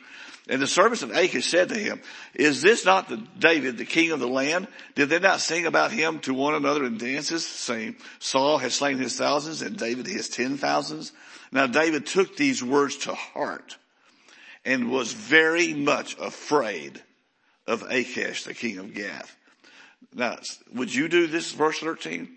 [0.48, 2.02] And the servants of Achish said to him,
[2.34, 4.68] is this not the David, the king of the land?
[4.94, 8.98] Did they not sing about him to one another in dances, saying, Saul has slain
[8.98, 11.12] his thousands and David his ten thousands?
[11.50, 13.76] Now David took these words to heart
[14.66, 17.02] and was very much afraid
[17.66, 19.36] of Achish, the king of Gath.
[20.14, 20.38] Now,
[20.74, 22.28] would you do this, verse 13?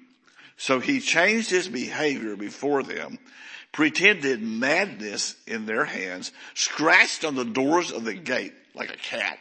[0.57, 3.17] So he changed his behavior before them,
[3.71, 9.39] pretended madness in their hands, scratched on the doors of the gate like a cat,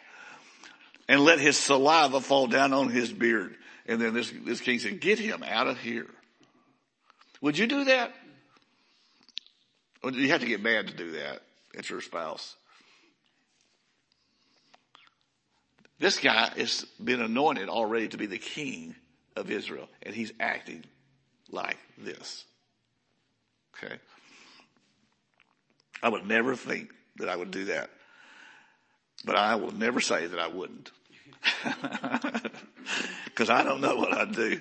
[1.09, 3.57] and let his saliva fall down on his beard.
[3.87, 6.07] And then this, this king said, get him out of here.
[7.41, 8.15] Would you do that?
[10.03, 11.43] Or do you have to get mad to do that?
[11.75, 12.55] It's your spouse.
[15.99, 18.95] This guy has been anointed already to be the king
[19.37, 20.85] of Israel, and he's acting
[21.51, 22.45] like this.
[23.77, 23.97] Okay?
[26.03, 27.91] I would never think that I would do that.
[29.25, 30.93] But I will never say that I wouldn't.
[33.35, 34.61] Cause I don't know what I'd do.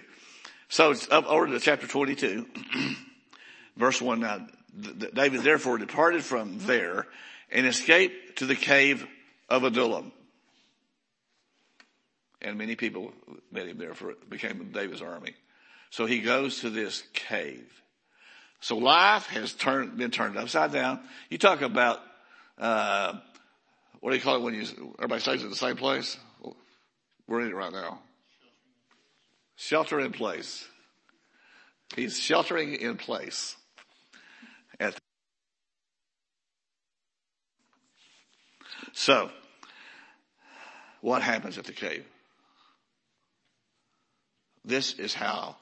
[0.69, 2.45] So up over to chapter 22,
[3.78, 4.19] verse 1.
[4.19, 4.47] Now,
[5.13, 7.08] David therefore departed from there
[7.52, 9.06] and escaped to the cave
[9.50, 10.12] of Adullam.
[12.41, 13.13] And many people
[13.52, 15.34] met him there for became David's army.
[15.89, 17.71] So he goes to this cave.
[18.60, 21.00] So life has turned, been turned upside down.
[21.30, 22.00] You talk about,
[22.58, 23.13] uh,
[24.00, 24.65] what do you call it when you,
[24.97, 26.17] everybody stays in the same place?
[27.28, 28.00] We're in it right now.
[29.56, 30.67] Shelter in place.
[31.95, 33.56] He's sheltering in place.
[34.80, 34.95] At
[38.93, 39.32] so,
[41.02, 42.06] what happens at the cave?
[44.67, 45.56] This is how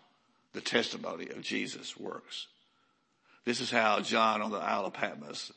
[0.54, 2.48] the testimony of Jesus works.
[3.46, 5.52] This is how John on the Isle of Patmos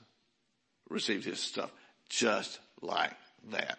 [0.90, 1.70] received his stuff.
[2.11, 3.14] Just like
[3.50, 3.78] that.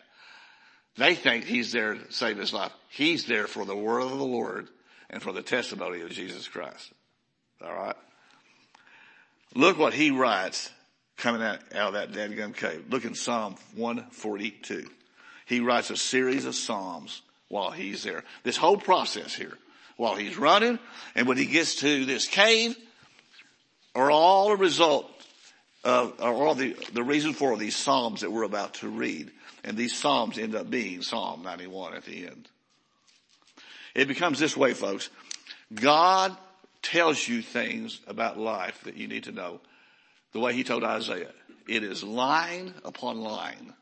[0.98, 2.72] They think he's there to save his life.
[2.90, 4.70] He's there for the word of the Lord
[5.12, 6.92] and for the testimony of Jesus Christ.
[7.64, 7.96] All right.
[9.54, 10.72] Look what he writes
[11.16, 12.86] coming out, out of that dadgum cave.
[12.90, 14.90] Look in Psalm 142.
[15.46, 18.24] He writes a series of Psalms while he's there.
[18.44, 19.58] This whole process here,
[19.98, 20.80] while he's running
[21.16, 22.78] and when he gets to this cave,
[23.94, 25.12] are all a result
[25.84, 29.32] of, are all the, the reason for these Psalms that we're about to read.
[29.64, 32.48] And these Psalms end up being Psalm 91 at the end.
[33.96, 35.10] It becomes this way, folks.
[35.74, 36.36] God
[36.82, 39.60] tells you things about life that you need to know.
[40.32, 41.32] The way he told Isaiah.
[41.68, 43.74] It is line upon line.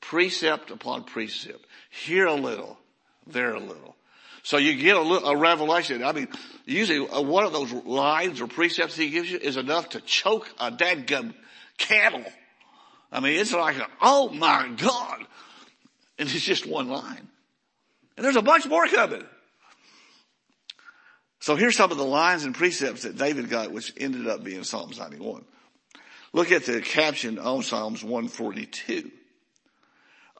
[0.00, 1.64] Precept upon precept.
[1.90, 2.78] Here a little,
[3.26, 3.96] there a little.
[4.42, 6.02] So you get a, little, a revelation.
[6.02, 6.28] I mean,
[6.64, 10.48] usually uh, one of those lines or precepts he gives you is enough to choke
[10.58, 11.34] a dadgum
[11.76, 12.24] cattle.
[13.12, 15.26] I mean, it's like, a, oh my God.
[16.18, 17.28] And it's just one line.
[18.16, 19.24] And there's a bunch more coming.
[21.40, 24.62] So here's some of the lines and precepts that David got, which ended up being
[24.62, 25.44] Psalms 91.
[26.32, 29.10] Look at the caption on Psalms 142.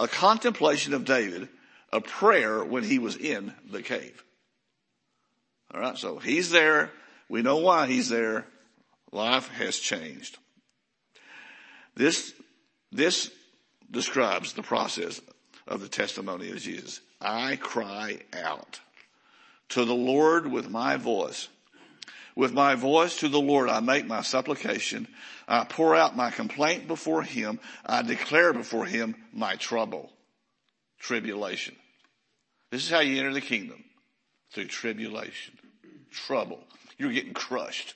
[0.00, 1.48] A contemplation of David,
[1.92, 4.24] a prayer when he was in the cave.
[5.72, 5.96] All right.
[5.96, 6.90] So he's there.
[7.28, 8.46] We know why he's there.
[9.12, 10.38] Life has changed.
[11.94, 12.32] This,
[12.90, 13.30] this
[13.90, 15.20] describes the process
[15.68, 17.02] of the testimony of Jesus.
[17.20, 18.80] I cry out
[19.70, 21.48] to the Lord with my voice.
[22.34, 25.08] With my voice to the Lord, I make my supplication.
[25.50, 27.58] I pour out my complaint before him.
[27.84, 30.08] I declare before him my trouble,
[31.00, 31.74] tribulation.
[32.70, 33.82] This is how you enter the kingdom
[34.52, 35.58] through tribulation,
[36.12, 36.60] trouble.
[36.98, 37.94] You're getting crushed.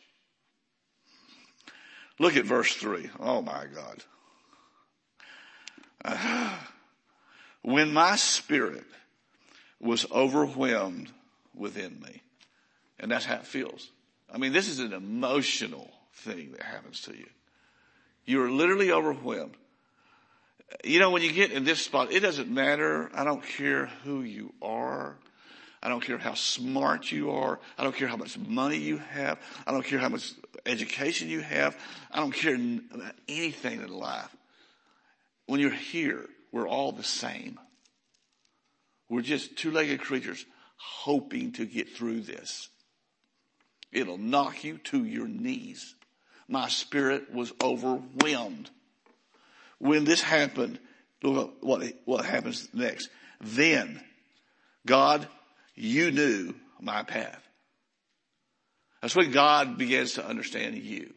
[2.19, 3.09] Look at verse three.
[3.21, 4.03] Oh my God.
[6.05, 6.59] Uh,
[7.63, 8.85] when my spirit
[9.81, 11.09] was overwhelmed
[11.55, 12.21] within me.
[12.99, 13.91] And that's how it feels.
[14.33, 17.27] I mean, this is an emotional thing that happens to you.
[18.25, 19.57] You're literally overwhelmed.
[20.83, 23.11] You know, when you get in this spot, it doesn't matter.
[23.15, 25.17] I don't care who you are.
[25.83, 27.61] I don't care how smart you are.
[27.77, 29.39] I don't care how much money you have.
[29.67, 30.33] I don't care how much
[30.65, 31.77] education you have.
[32.11, 34.35] I don't care about anything in life.
[35.47, 37.61] When you're here, we're all the same.
[39.11, 40.45] We're just two-legged creatures
[40.77, 42.69] hoping to get through this.
[43.93, 45.95] It'll knock you to your knees.
[46.49, 48.71] My spirit was overwhelmed.
[49.79, 50.79] When this happened,
[51.23, 53.09] look what, what happens next.
[53.41, 54.01] Then,
[54.87, 55.27] God,
[55.75, 57.41] you knew my path.
[59.01, 61.13] That's when God begins to understand you.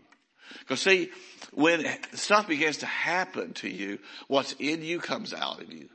[0.60, 1.10] Because see,
[1.54, 5.90] when stuff begins to happen to you, what's in you comes out of you.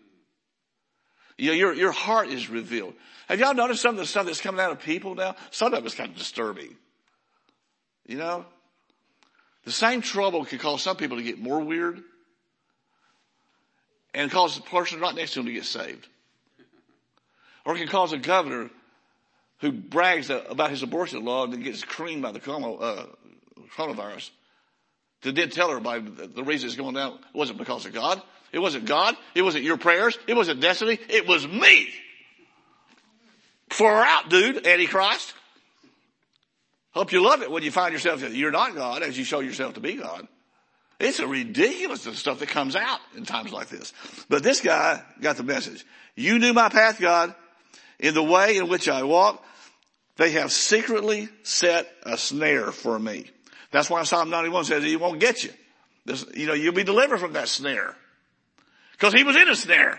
[1.38, 2.94] You know, your, your heart is revealed.
[3.28, 5.34] Have y'all noticed some of the stuff that's coming out of people now?
[5.50, 6.76] Some of it's kind of disturbing.
[8.06, 8.46] You know?
[9.64, 12.02] The same trouble can cause some people to get more weird
[14.14, 16.06] and cause the person right next to them to get saved.
[17.64, 18.70] Or it can cause a governor
[19.58, 23.06] who brags about his abortion law and gets creamed by the uh,
[23.76, 24.30] coronavirus
[25.22, 28.20] to then tell everybody the reason it's going down it wasn't because of God.
[28.50, 29.16] It wasn't God.
[29.34, 30.18] It wasn't your prayers.
[30.26, 30.98] It wasn't destiny.
[31.08, 31.88] It was me.
[33.70, 35.32] For out, dude, Antichrist.
[36.92, 39.74] Hope you love it when you find yourself you're not God as you show yourself
[39.74, 40.28] to be God.
[41.00, 43.92] It's a ridiculous stuff that comes out in times like this.
[44.28, 45.84] But this guy got the message.
[46.14, 47.34] You knew my path, God.
[47.98, 49.44] In the way in which I walk,
[50.16, 53.30] they have secretly set a snare for me.
[53.70, 55.50] That's why Psalm 91 says he won't get you.
[56.04, 57.96] This, you know, you'll be delivered from that snare.
[58.92, 59.98] Because he was in a snare.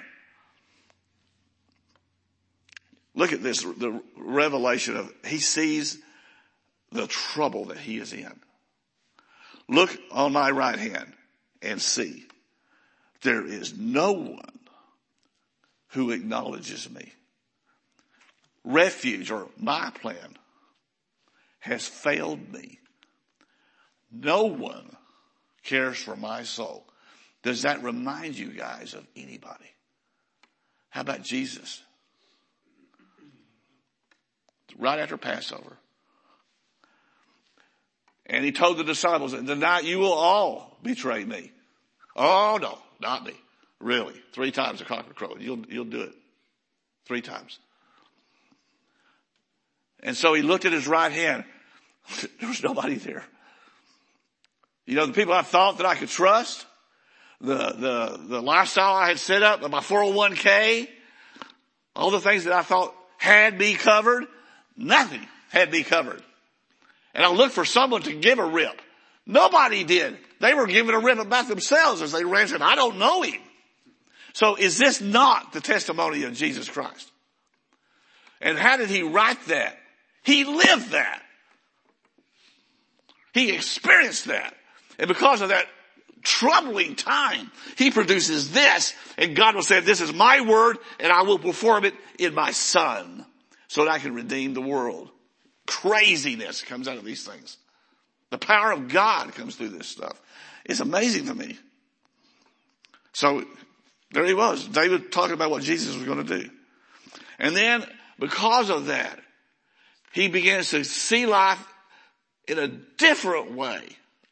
[3.15, 5.97] Look at this, the revelation of, he sees
[6.93, 8.39] the trouble that he is in.
[9.67, 11.11] Look on my right hand
[11.61, 12.25] and see.
[13.21, 14.59] There is no one
[15.89, 17.13] who acknowledges me.
[18.63, 20.37] Refuge or my plan
[21.59, 22.79] has failed me.
[24.11, 24.95] No one
[25.63, 26.85] cares for my soul.
[27.41, 29.71] Does that remind you guys of anybody?
[30.89, 31.81] How about Jesus?
[34.77, 35.77] Right after Passover.
[38.33, 41.51] And he told the disciples, the night you will all betray me.
[42.15, 43.33] Oh no, not me.
[43.79, 44.15] Really.
[44.33, 45.35] Three times a cock crow.
[45.39, 46.15] You'll, you'll do it.
[47.05, 47.59] Three times.
[50.01, 51.43] And so he looked at his right hand.
[52.39, 53.23] there was nobody there.
[54.87, 56.65] You know, the people I thought that I could trust,
[57.39, 60.87] the, the, the lifestyle I had set up, my 401k,
[61.95, 64.25] all the things that I thought had me covered,
[64.75, 65.21] nothing
[65.51, 66.23] had me covered.
[67.13, 68.81] And I looked for someone to give a rip.
[69.25, 70.17] Nobody did.
[70.39, 72.47] They were giving a rip about themselves as they ran.
[72.47, 73.39] Said, I don't know him.
[74.33, 77.11] So is this not the testimony of Jesus Christ?
[78.41, 79.77] And how did he write that?
[80.23, 81.21] He lived that.
[83.33, 84.53] He experienced that.
[84.99, 85.65] And because of that
[86.23, 91.23] troubling time, he produces this and God will say, this is my word and I
[91.23, 93.25] will perform it in my son
[93.67, 95.09] so that I can redeem the world.
[95.67, 97.57] Craziness comes out of these things.
[98.29, 100.19] The power of God comes through this stuff.
[100.65, 101.57] It's amazing to me.
[103.13, 103.45] So
[104.11, 104.67] there he was.
[104.67, 106.49] David talking about what Jesus was going to do.
[107.39, 107.85] And then
[108.19, 109.19] because of that,
[110.13, 111.63] he begins to see life
[112.47, 113.83] in a different way.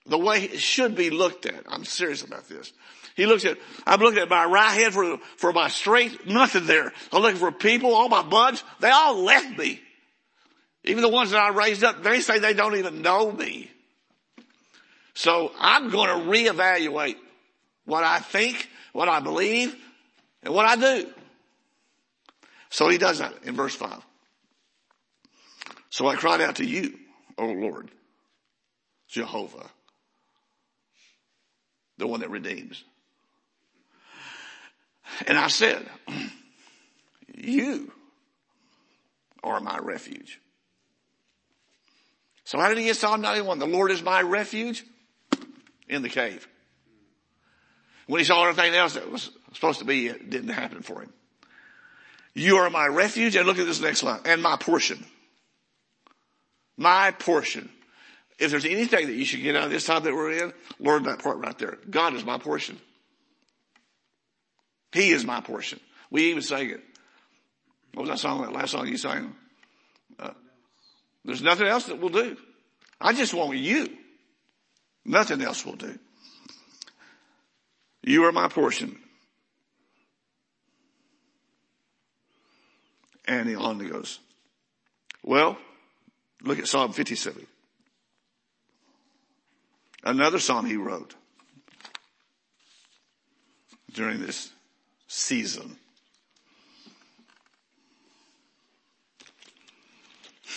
[0.05, 1.63] The way it should be looked at.
[1.67, 2.73] I'm serious about this.
[3.15, 6.91] He looks at, I'm looking at my right hand for, for my strength, nothing there.
[7.11, 9.81] I'm looking for people, all my buds, they all left me.
[10.83, 13.69] Even the ones that I raised up, they say they don't even know me.
[15.13, 17.17] So I'm going to reevaluate
[17.85, 19.75] what I think, what I believe,
[20.43, 21.09] and what I do.
[22.69, 24.01] So he does that in verse five.
[25.89, 26.97] So I cried out to you,
[27.37, 27.91] O Lord,
[29.09, 29.69] Jehovah,
[31.97, 32.83] the one that redeems.
[35.27, 35.85] And I said,
[37.35, 37.91] you
[39.43, 40.39] are my refuge.
[42.51, 43.59] So how did he get Psalm 91?
[43.59, 44.83] The Lord is my refuge
[45.87, 46.45] in the cave.
[48.07, 51.13] When he saw everything else that was supposed to be, it didn't happen for him.
[52.33, 53.37] You are my refuge.
[53.37, 54.19] And look at this next line.
[54.25, 55.05] And my portion.
[56.75, 57.69] My portion.
[58.37, 61.03] If there's anything that you should get out of this time that we're in, learn
[61.03, 61.77] that part right there.
[61.89, 62.77] God is my portion.
[64.91, 65.79] He is my portion.
[66.09, 66.81] We even sang it.
[67.93, 69.35] What was that song, that last song you sang?
[71.23, 72.37] There's nothing else that will do.
[72.99, 73.89] I just want you.
[75.05, 75.97] Nothing else will do.
[78.03, 78.97] You are my portion.
[83.27, 84.19] And he on goes.
[85.23, 85.57] Well,
[86.41, 87.45] look at Psalm 57.
[90.03, 91.13] Another psalm he wrote
[93.93, 94.51] during this
[95.07, 95.77] season.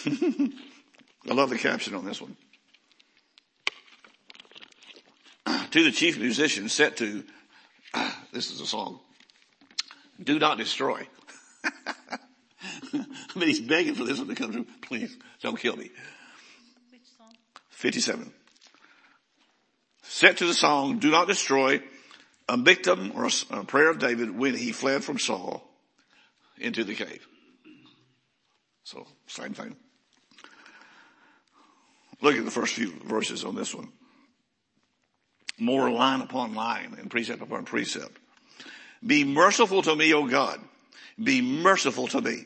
[1.31, 2.37] I love the caption on this one.
[5.71, 7.25] to the chief musician set to,
[8.33, 9.01] this is a song,
[10.23, 11.07] do not destroy.
[11.65, 14.67] I mean, he's begging for this one to come through.
[14.83, 15.91] Please, don't kill me.
[16.91, 17.35] Which song?
[17.71, 18.33] 57.
[20.03, 21.83] Set to the song, do not destroy,
[22.49, 23.29] a Michtam or
[23.59, 25.67] a prayer of David when he fled from Saul
[26.59, 27.27] into the cave.
[28.85, 29.77] So, same thing.
[32.21, 33.89] Look at the first few verses on this one.
[35.59, 38.17] More line upon line and precept upon precept.
[39.05, 40.61] Be merciful to me, O God.
[41.23, 42.45] Be merciful to me.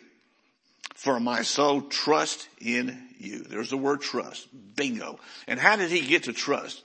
[0.95, 3.45] For my soul trust in you.
[3.45, 4.49] There's the word trust.
[4.77, 5.21] Bingo.
[5.47, 6.83] And how did he get to trust?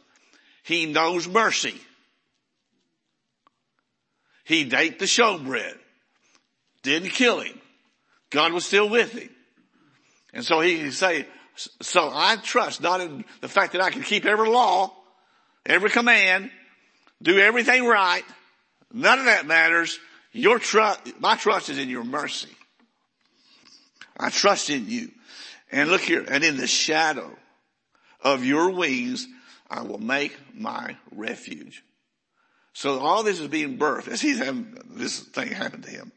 [0.64, 1.76] He knows mercy.
[4.46, 5.78] He ate the showbread.
[6.84, 7.60] Didn't kill him.
[8.30, 9.30] God was still with him.
[10.34, 11.26] And so he can say,
[11.56, 14.92] so I trust not in the fact that I can keep every law,
[15.66, 16.50] every command,
[17.22, 18.24] do everything right.
[18.92, 20.00] None of that matters.
[20.32, 22.50] Your trust, my trust is in your mercy.
[24.18, 25.12] I trust in you.
[25.72, 27.36] And look here, and in the shadow
[28.22, 29.28] of your wings,
[29.70, 31.84] I will make my refuge.
[32.74, 36.12] So all this is being birthed as he's having this thing happen to him.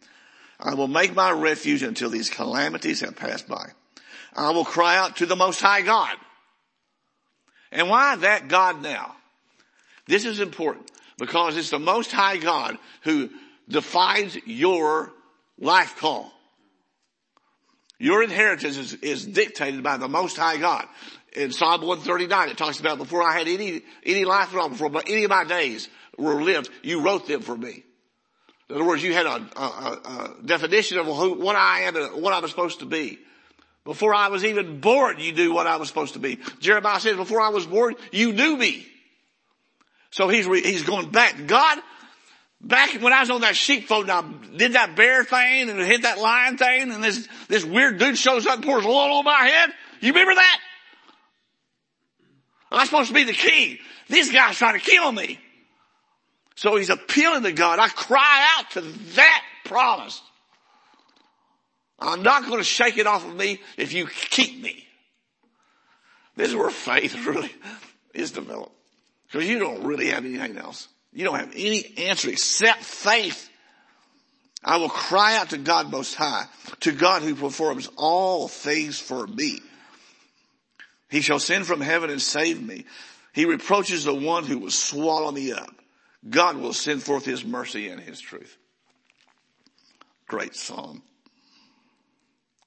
[0.61, 3.71] I will make my refuge until these calamities have passed by.
[4.37, 6.15] I will cry out to the most high God.
[7.73, 9.17] And why that God now?
[10.07, 13.31] This is important because it's the most high God who
[13.69, 15.13] defines your
[15.59, 16.33] life call.
[17.99, 20.87] Your inheritance is, is dictated by the most high God.
[21.33, 24.91] In Psalm 139, it talks about before I had any, any life at all, before
[25.07, 27.85] any of my days were lived, you wrote them for me.
[28.69, 32.23] In other words, you had a, a, a definition of who, what I am and
[32.23, 33.19] what I was supposed to be.
[33.87, 36.41] Before I was even born, you knew what I was supposed to be.
[36.59, 38.85] Jeremiah says, before I was born, you knew me.
[40.11, 41.47] So he's, he's going back.
[41.47, 41.79] God,
[42.61, 46.03] back when I was on that sheepfold, and I did that bear thing and hit
[46.03, 49.47] that lion thing and this, this weird dude shows up and pours oil on my
[49.47, 49.71] head.
[50.01, 50.61] You remember that?
[52.73, 53.79] I'm supposed to be the king.
[54.09, 55.39] This guy's trying to kill me.
[56.57, 57.79] So he's appealing to God.
[57.79, 60.21] I cry out to that promise.
[61.99, 64.87] I'm not going to shake it off of me if you keep me.
[66.37, 67.53] This is where faith really
[68.15, 68.73] is developed.
[69.27, 70.89] Because you don't really have anything else.
[71.13, 73.51] You don't have any answer except faith.
[74.63, 76.47] I will cry out to God most high,
[76.81, 79.61] to God who performs all things for me.
[81.09, 82.85] He shall send from heaven and save me.
[83.33, 85.71] He reproaches the one who will swallow me up.
[86.29, 88.57] God will send forth his mercy and his truth.
[90.27, 91.03] Great psalm.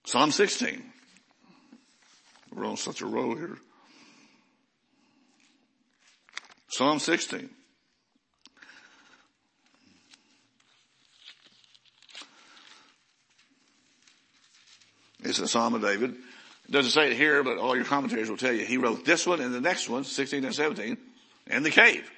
[0.10, 0.84] Psalm 16.
[2.52, 3.60] We're on such a roll here.
[6.70, 7.48] Psalm 16.
[15.20, 16.10] It's a Psalm of David.
[16.10, 19.28] It doesn't say it here, but all your commentaries will tell you he wrote this
[19.28, 20.98] one and the next one, 16 and 17,
[21.52, 22.10] in the cave,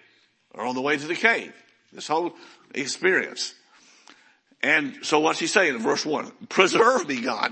[0.53, 1.53] or on the way to the cave.
[1.91, 2.35] This whole
[2.73, 3.53] experience.
[4.63, 6.31] And so what's he saying in verse one?
[6.47, 7.51] Preserve me, God,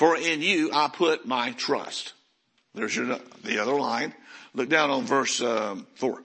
[0.00, 2.14] for in you I put my trust.
[2.74, 4.14] There's your, the other line.
[4.54, 6.22] Look down on verse um, four.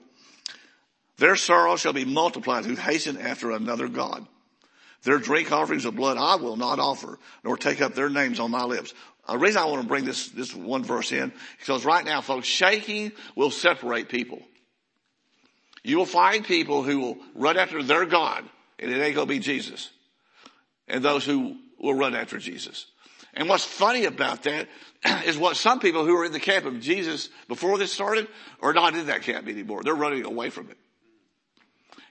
[1.18, 4.26] Their sorrow shall be multiplied who hasten after another God.
[5.02, 8.50] Their drink offerings of blood I will not offer, nor take up their names on
[8.50, 8.94] my lips.
[9.28, 12.46] The reason I want to bring this, this one verse in, because right now folks,
[12.46, 14.40] shaking will separate people.
[15.84, 18.42] You will find people who will run after their God,
[18.78, 19.90] and it ain't gonna be Jesus.
[20.88, 22.86] And those who will run after Jesus.
[23.36, 24.66] And what's funny about that
[25.26, 28.26] is what some people who are in the camp of Jesus before this started
[28.62, 29.82] are not in that camp anymore.
[29.82, 30.78] They're running away from it.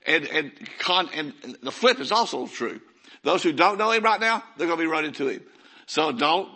[0.05, 2.79] And, and, con, and the flip is also true.
[3.23, 5.41] Those who don't know him right now, they're going to be running to him.
[5.87, 6.47] So don't,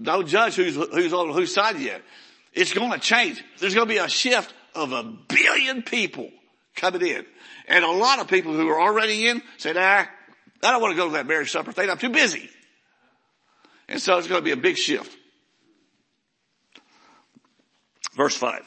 [0.00, 2.02] don't judge who's, who's on whose side yet.
[2.52, 3.44] It's going to change.
[3.58, 6.30] There's going to be a shift of a billion people
[6.76, 7.26] coming in.
[7.66, 10.06] And a lot of people who are already in said, nah, I
[10.70, 11.90] don't want to go to that marriage supper thing.
[11.90, 12.48] I'm too busy.
[13.88, 15.16] And so it's going to be a big shift.
[18.14, 18.66] Verse five.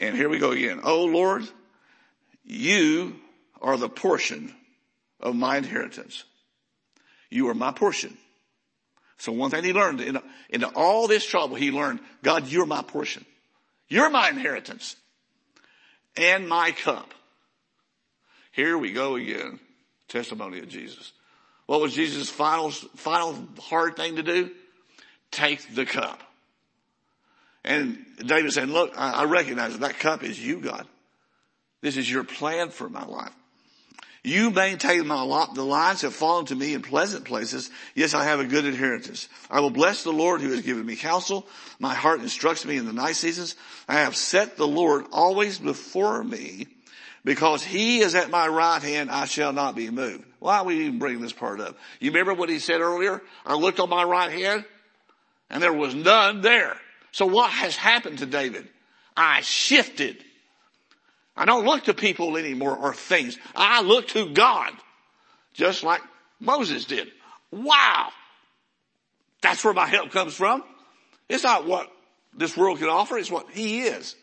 [0.00, 0.80] And here we go again.
[0.84, 1.48] Oh Lord,
[2.44, 3.16] you
[3.62, 4.54] are the portion
[5.20, 6.24] of my inheritance.
[7.30, 8.16] You are my portion.
[9.16, 10.18] So one thing he learned in,
[10.50, 13.24] in all this trouble, he learned, God, you're my portion.
[13.88, 14.96] You're my inheritance
[16.16, 17.14] and my cup.
[18.52, 19.58] Here we go again.
[20.08, 21.12] Testimony of Jesus.
[21.66, 24.50] What was Jesus' final, final hard thing to do?
[25.30, 26.22] Take the cup.
[27.64, 30.86] And David said, look, I recognize that, that cup is you, God.
[31.80, 33.32] This is your plan for my life.
[34.22, 35.54] You maintain my lot.
[35.54, 37.70] The lines have fallen to me in pleasant places.
[37.94, 39.28] Yes, I have a good inheritance.
[39.50, 41.46] I will bless the Lord who has given me counsel.
[41.78, 43.54] My heart instructs me in the night seasons.
[43.86, 46.68] I have set the Lord always before me
[47.22, 49.10] because he is at my right hand.
[49.10, 50.24] I shall not be moved.
[50.44, 51.78] Why are we even bring this part up?
[52.00, 53.22] You remember what he said earlier?
[53.46, 54.66] I looked on my right hand
[55.48, 56.76] and there was none there.
[57.12, 58.68] So what has happened to David?
[59.16, 60.22] I shifted.
[61.34, 63.38] I don't look to people anymore or things.
[63.56, 64.70] I look to God.
[65.54, 66.02] Just like
[66.40, 67.10] Moses did.
[67.50, 68.10] Wow.
[69.40, 70.62] That's where my help comes from.
[71.26, 71.90] It's not what
[72.36, 74.14] this world can offer, it's what he is.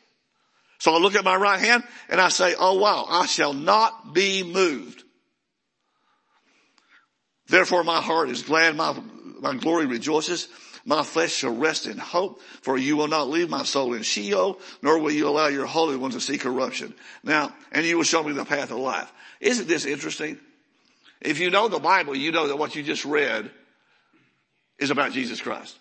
[0.77, 4.13] So I look at my right hand and I say, oh wow, I shall not
[4.13, 5.03] be moved.
[7.51, 8.97] Therefore my heart is glad, my,
[9.41, 10.47] my glory rejoices.
[10.85, 14.57] My flesh shall rest in hope, for you will not leave my soul in Sheol,
[14.81, 16.95] nor will you allow your Holy ones to see corruption.
[17.23, 19.11] Now, and you will show me the path of life.
[19.41, 20.39] Isn't this interesting?
[21.19, 23.51] If you know the Bible, you know that what you just read
[24.79, 25.77] is about Jesus Christ.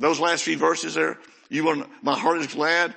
[0.00, 2.94] Those last few verses there, you want, my heart is glad.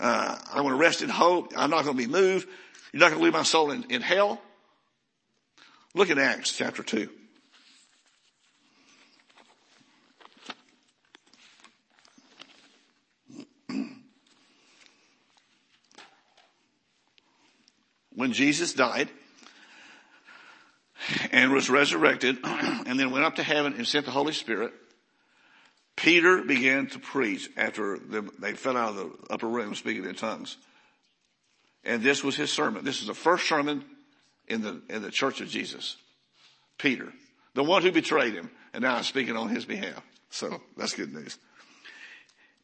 [0.00, 1.52] Uh, I want to rest in hope.
[1.56, 2.48] I'm not going to be moved.
[2.92, 4.42] You're not going to leave my soul in, in hell?
[5.94, 7.10] Look at Acts chapter 2.
[18.14, 19.10] when Jesus died
[21.30, 24.72] and was resurrected and then went up to heaven and sent the Holy Spirit,
[25.94, 27.98] Peter began to preach after
[28.38, 30.56] they fell out of the upper room speaking in tongues.
[31.84, 32.82] And this was his sermon.
[32.82, 33.84] This is the first sermon
[34.48, 35.96] in the, in the church of Jesus.
[36.78, 37.12] Peter,
[37.54, 40.02] the one who betrayed him, and now I'm speaking on his behalf.
[40.30, 41.38] So that's good news.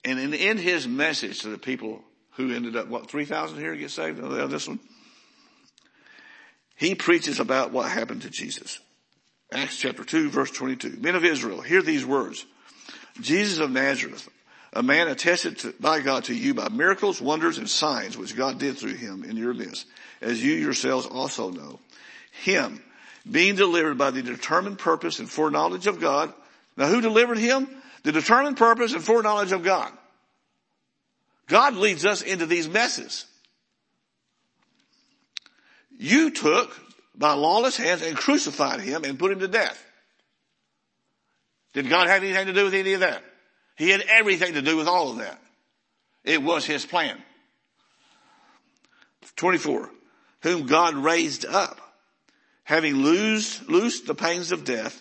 [0.04, 2.02] And in, in his message to the people
[2.32, 4.80] who ended up, what, 3,000 here get saved oh, on this one?
[6.76, 8.78] He preaches about what happened to Jesus.
[9.52, 10.98] Acts chapter 2 verse 22.
[11.00, 12.46] Men of Israel, hear these words.
[13.20, 14.28] Jesus of Nazareth,
[14.72, 18.58] a man attested to, by God to you by miracles, wonders, and signs which God
[18.58, 19.86] did through him in your midst,
[20.20, 21.80] as you yourselves also know.
[22.42, 22.82] Him,
[23.28, 26.32] being delivered by the determined purpose and foreknowledge of God.
[26.76, 27.68] Now who delivered him?
[28.04, 29.92] The determined purpose and foreknowledge of God.
[31.46, 33.24] God leads us into these messes.
[35.98, 36.78] You took
[37.16, 39.84] by lawless hands and crucified him and put him to death.
[41.72, 43.22] Did God have anything to do with any of that?
[43.78, 45.40] He had everything to do with all of that.
[46.24, 47.16] It was his plan.
[49.36, 49.90] 24.
[50.42, 51.80] Whom God raised up,
[52.64, 55.00] having loosed, loosed the pains of death,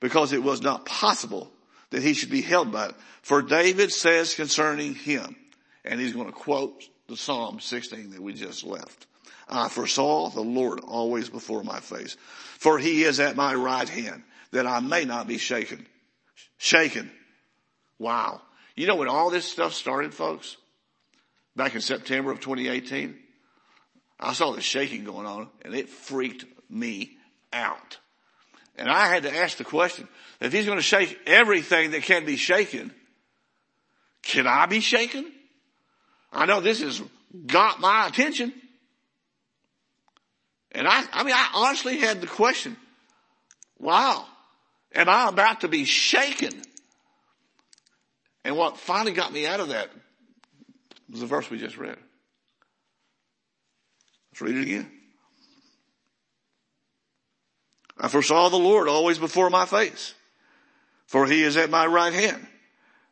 [0.00, 1.50] because it was not possible
[1.90, 2.94] that he should be held by it.
[3.22, 5.36] For David says concerning him,
[5.84, 9.06] and he's going to quote the Psalm 16 that we just left.
[9.48, 12.16] I foresaw the Lord always before my face,
[12.58, 15.86] for he is at my right hand that I may not be shaken
[16.62, 17.10] shaken.
[18.02, 18.40] Wow.
[18.74, 20.56] You know when all this stuff started, folks?
[21.54, 23.16] Back in September of 2018,
[24.18, 27.12] I saw the shaking going on and it freaked me
[27.52, 27.98] out.
[28.76, 30.08] And I had to ask the question,
[30.40, 32.92] if he's going to shake everything that can be shaken,
[34.22, 35.30] can I be shaken?
[36.32, 37.00] I know this has
[37.46, 38.52] got my attention.
[40.72, 42.76] And I, I mean, I honestly had the question,
[43.78, 44.26] wow,
[44.94, 46.62] Am I about to be shaken?
[48.44, 49.90] And what finally got me out of that
[51.10, 51.96] was the verse we just read.
[54.30, 54.90] Let's read it again.
[57.98, 60.14] I foresaw the Lord always before my face,
[61.06, 62.46] for he is at my right hand,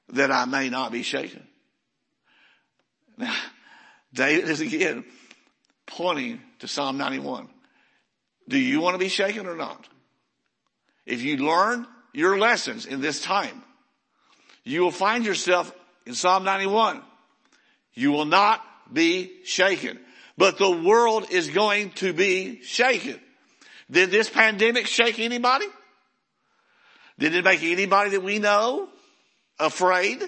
[0.09, 1.47] that I may not be shaken.
[3.17, 3.37] Now,
[4.13, 5.05] David is again
[5.87, 7.49] pointing to Psalm 91.
[8.49, 9.87] Do you want to be shaken or not?
[11.07, 13.63] If you learn your lessons in this time,
[14.65, 15.73] you will find yourself
[16.07, 17.03] in Psalm 91.
[17.95, 19.99] You will not be shaken,
[20.37, 23.21] but the world is going to be shaken.
[23.91, 25.67] Did this pandemic shake anybody?
[27.19, 28.89] Did it make anybody that we know
[29.59, 30.23] afraid?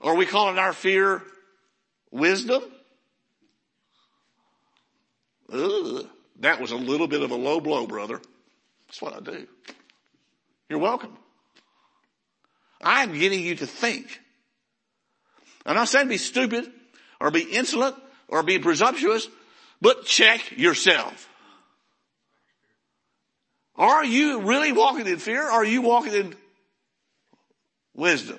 [0.00, 1.22] Are we calling our fear
[2.10, 2.62] wisdom?
[5.52, 6.06] Ugh.
[6.40, 8.20] That was a little bit of a low blow, brother.
[8.86, 9.46] That's what I do.
[10.68, 11.16] You're welcome.
[12.86, 14.20] I'm getting you to think.
[15.66, 16.70] I'm not saying be stupid
[17.20, 17.96] or be insolent
[18.28, 19.26] or be presumptuous,
[19.80, 21.28] but check yourself.
[23.74, 25.42] Are you really walking in fear?
[25.42, 26.34] Are you walking in
[27.92, 28.38] wisdom?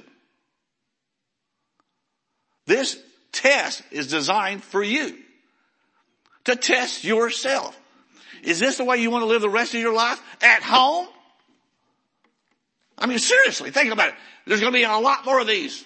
[2.66, 2.98] This
[3.34, 5.18] test is designed for you
[6.46, 7.78] to test yourself.
[8.44, 10.22] Is this the way you want to live the rest of your life?
[10.42, 11.08] At home?
[12.98, 14.16] I mean, seriously, think about it.
[14.46, 15.86] There's going to be a lot more of these.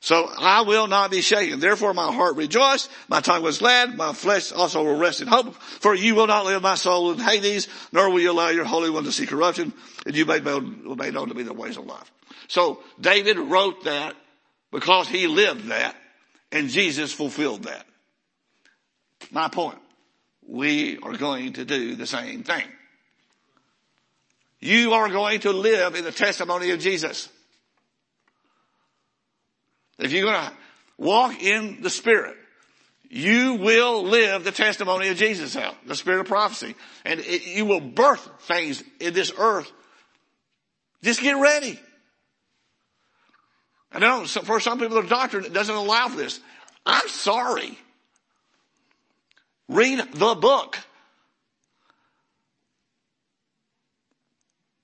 [0.00, 1.60] So I will not be shaken.
[1.60, 5.54] Therefore my heart rejoiced, my tongue was glad, my flesh also will rest in hope.
[5.54, 8.90] For you will not leave my soul in Hades, nor will you allow your Holy
[8.90, 9.72] One to see corruption,
[10.04, 12.10] and you made known to me the ways of life.
[12.48, 14.16] So David wrote that
[14.72, 15.94] because he lived that,
[16.50, 17.86] and Jesus fulfilled that.
[19.30, 19.78] My point
[20.48, 22.64] we are going to do the same thing.
[24.62, 27.28] You are going to live in the testimony of Jesus.
[29.98, 30.52] If you're going to
[30.98, 32.36] walk in the Spirit,
[33.10, 36.76] you will live the testimony of Jesus out, the Spirit of prophecy.
[37.04, 39.68] And it, you will birth things in this earth.
[41.02, 41.76] Just get ready.
[43.90, 46.38] I know for some people the doctrine doesn't allow for this.
[46.86, 47.76] I'm sorry.
[49.68, 50.78] Read the book.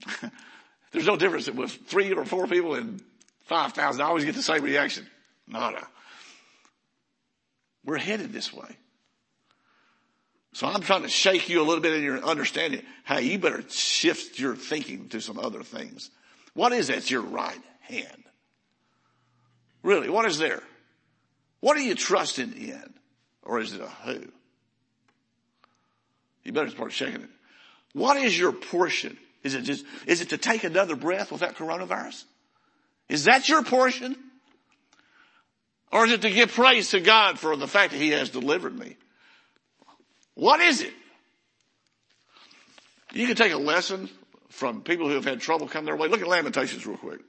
[0.92, 3.02] There's no difference with three or four people and
[3.44, 4.00] 5,000.
[4.00, 5.06] I always get the same reaction.
[5.46, 5.86] Nada.
[7.84, 8.76] We're headed this way.
[10.52, 12.82] So I'm trying to shake you a little bit in your understanding.
[13.04, 16.10] Hey, you better shift your thinking to some other things.
[16.54, 18.24] What is at your right hand?
[19.82, 20.62] Really, what is there?
[21.60, 22.94] What are you trusting in?
[23.42, 24.24] Or is it a who?
[26.44, 27.30] You better start shaking it.
[27.92, 29.16] What is your portion?
[29.42, 32.24] Is it just, is it to take another breath without coronavirus?
[33.08, 34.16] Is that your portion?
[35.90, 38.78] Or is it to give praise to God for the fact that He has delivered
[38.78, 38.96] me?
[40.34, 40.92] What is it?
[43.12, 44.10] You can take a lesson
[44.50, 46.08] from people who have had trouble come their way.
[46.08, 47.20] Look at Lamentations real quick.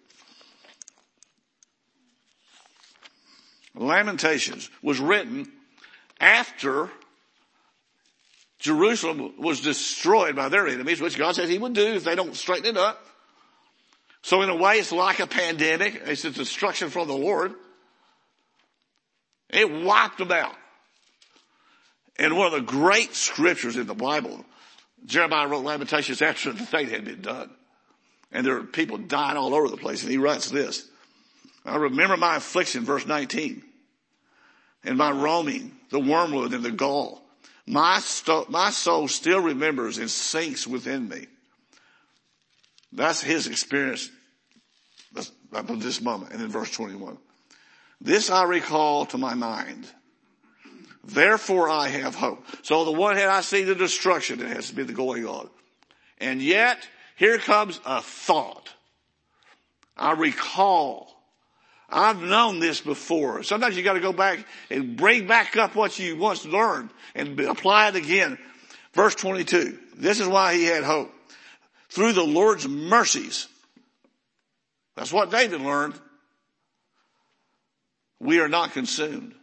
[3.76, 5.50] Lamentations was written
[6.20, 6.90] after
[8.60, 12.36] Jerusalem was destroyed by their enemies, which God says he would do if they don't
[12.36, 13.04] straighten it up.
[14.22, 16.02] So in a way, it's like a pandemic.
[16.06, 17.54] It's a destruction from the Lord.
[19.50, 20.56] It wiped them out.
[22.18, 24.46] And one of the great scriptures in the Bible,
[25.06, 27.50] Jeremiah wrote Lamentations after the thing had been done.
[28.32, 30.04] And there are people dying all over the place.
[30.04, 30.86] And he writes this.
[31.66, 33.64] I remember my affliction, verse 19,
[34.84, 37.22] and my roaming, the wormwood and the gall.
[37.70, 41.28] My, sto- my soul still remembers and sinks within me.
[42.92, 44.10] That's his experience
[45.54, 46.32] up this moment.
[46.32, 47.20] And in verse 21,
[48.02, 49.88] this I recall to my mind
[51.04, 52.44] Therefore I have hope.
[52.64, 55.26] So on the one hand, I see the destruction that has to be the going
[55.26, 55.50] on.
[56.20, 58.70] And yet, here comes a thought.
[59.96, 61.19] I recall.
[61.92, 63.44] I've known this before.
[63.44, 67.90] Sometimes you gotta go back and bring back up what you once learned and apply
[67.90, 68.38] it again.
[68.94, 69.78] Verse 22.
[69.96, 71.12] This is why he had hope.
[71.90, 73.48] Through the Lord's mercies.
[74.96, 75.96] That's what David learned.
[78.20, 79.34] We are not consumed.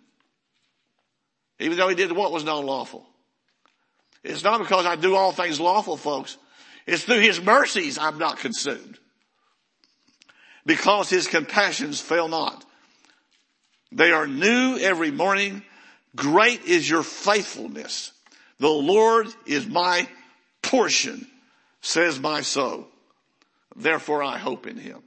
[1.59, 3.07] Even though he did what was not lawful.
[4.23, 6.37] It's not because I do all things lawful, folks.
[6.87, 8.99] It's through his mercies I'm not consumed.
[10.67, 12.65] Because his compassions fail not.
[13.93, 15.63] They are new every morning.
[16.15, 18.13] Great is your faithfulness.
[18.59, 20.09] The Lord is my
[20.63, 21.27] portion,
[21.81, 22.89] says my soul.
[23.77, 25.03] Therefore I hope in him.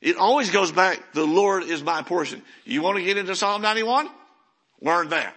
[0.00, 2.42] It always goes back, the Lord is my portion.
[2.64, 4.08] You want to get into Psalm 91?
[4.80, 5.34] Learn that.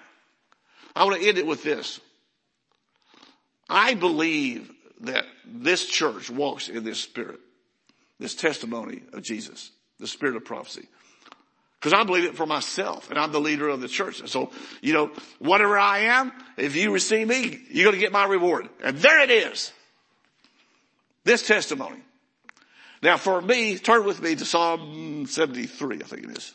[0.96, 2.00] I want to end it with this.
[3.70, 7.40] I believe that this church walks in this spirit,
[8.20, 10.88] this testimony of Jesus, the spirit of prophecy.
[11.80, 14.28] Because I believe it for myself and I'm the leader of the church.
[14.30, 14.52] So,
[14.82, 18.68] you know, whatever I am, if you receive me, you're going to get my reward.
[18.84, 19.72] And there it is.
[21.24, 22.02] This testimony.
[23.02, 26.54] Now for me, turn with me to Psalm 73, I think it is.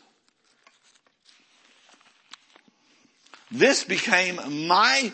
[3.51, 5.11] This became my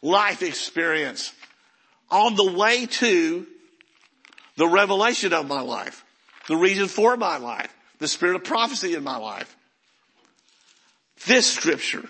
[0.00, 1.32] life experience
[2.10, 3.46] on the way to
[4.58, 6.04] the revelation of my life,
[6.48, 9.56] the reason for my life, the spirit of prophecy in my life.
[11.26, 12.02] This scripture,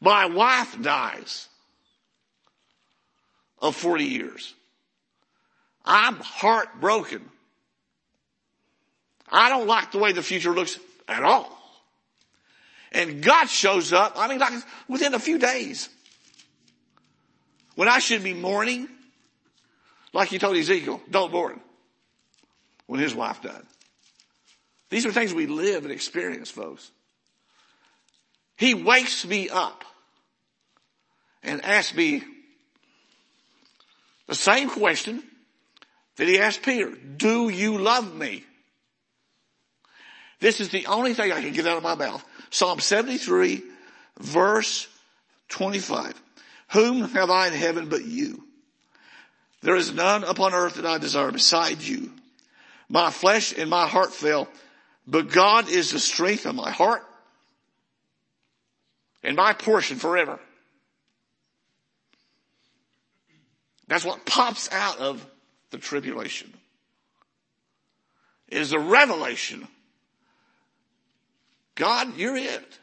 [0.00, 1.48] my wife dies
[3.60, 4.54] of 40 years.
[5.84, 7.28] I'm heartbroken.
[9.28, 11.58] I don't like the way the future looks at all.
[12.92, 14.52] And God shows up, I mean, like
[14.86, 15.88] within a few days.
[17.74, 18.88] When I should be mourning,
[20.12, 21.60] like he told Ezekiel, don't mourn.
[22.86, 23.62] When his wife died.
[24.88, 26.90] These are things we live and experience, folks.
[28.56, 29.84] He wakes me up
[31.42, 32.22] and asks me
[34.26, 35.22] the same question
[36.16, 36.90] that he asked Peter.
[36.90, 38.44] Do you love me?
[40.40, 42.24] This is the only thing I can get out of my mouth.
[42.50, 43.62] Psalm 73
[44.18, 44.88] verse
[45.48, 46.20] 25.
[46.72, 48.44] Whom have I in heaven but you?
[49.62, 52.12] There is none upon earth that I desire beside you.
[52.88, 54.48] My flesh and my heart fail,
[55.06, 57.02] but God is the strength of my heart
[59.22, 60.40] and my portion forever.
[63.86, 65.24] That's what pops out of
[65.70, 66.52] the tribulation.
[68.48, 69.68] Is a revelation
[71.80, 72.78] God, you're it.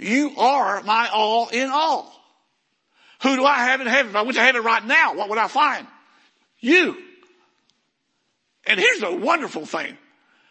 [0.00, 2.12] You are my all in all.
[3.22, 4.10] Who do I have in heaven?
[4.10, 5.86] If I went to heaven right now, what would I find?
[6.58, 6.96] You.
[8.66, 9.96] And here's the wonderful thing.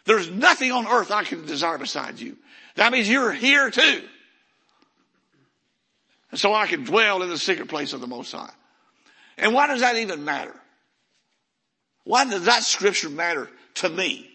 [0.04, 2.36] There's nothing on earth I can desire besides you.
[2.76, 4.02] That means you're here too.
[6.30, 8.52] And so I can dwell in the secret place of the Most High.
[9.36, 10.54] And why does that even matter?
[12.04, 14.30] Why does that scripture matter to me?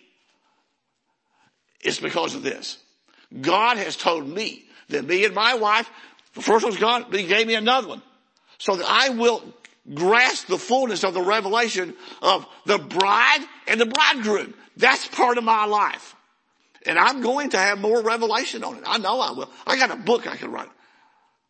[1.82, 2.78] It's because of this.
[3.42, 5.90] God has told me that me and my wife,
[6.34, 8.02] the first one's gone, but he gave me another one.
[8.58, 9.44] So that I will
[9.94, 14.54] grasp the fullness of the revelation of the bride and the bridegroom.
[14.78, 16.16] That's part of my life.
[16.86, 18.84] And I'm going to have more revelation on it.
[18.86, 19.50] I know I will.
[19.66, 20.70] I got a book I can write.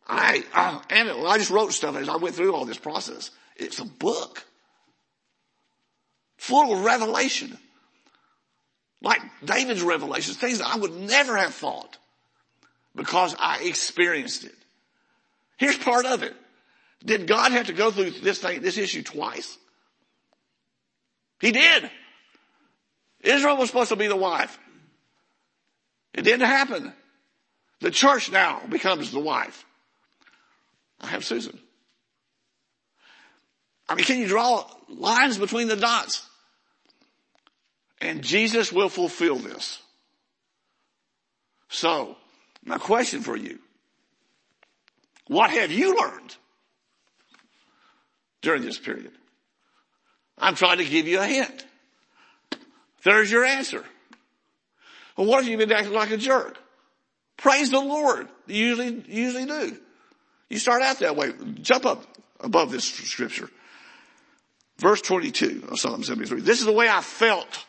[0.08, 3.30] I, uh, and I just wrote stuff as I went through all this process.
[3.56, 4.44] It's a book
[6.36, 7.58] full of revelation.
[9.02, 11.98] Like David's revelations, things I would never have thought
[12.94, 14.54] because I experienced it.
[15.58, 16.34] Here's part of it.
[17.04, 19.58] Did God have to go through this thing, this issue twice?
[21.40, 21.90] He did.
[23.20, 24.58] Israel was supposed to be the wife.
[26.14, 26.92] It didn't happen.
[27.80, 29.64] The church now becomes the wife.
[31.00, 31.58] I have Susan.
[33.88, 36.26] I mean, can you draw lines between the dots?
[38.00, 39.80] And Jesus will fulfill this.
[41.68, 42.16] So,
[42.64, 43.58] my question for you.
[45.26, 46.36] What have you learned
[48.42, 49.12] during this period?
[50.38, 51.64] I'm trying to give you a hint.
[53.02, 53.84] There's your answer.
[55.16, 56.58] Well, what if you've been acting like a jerk?
[57.36, 58.28] Praise the Lord.
[58.46, 59.76] You usually, usually do.
[60.48, 61.32] You start out that way.
[61.60, 62.04] Jump up
[62.40, 63.50] above this scripture.
[64.78, 66.40] Verse 22 of Psalm 73.
[66.40, 67.64] This is the way I felt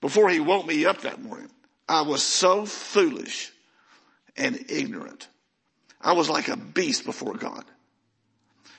[0.00, 1.50] before he woke me up that morning.
[1.88, 3.52] I was so foolish
[4.36, 5.28] and ignorant.
[6.00, 7.64] I was like a beast before God.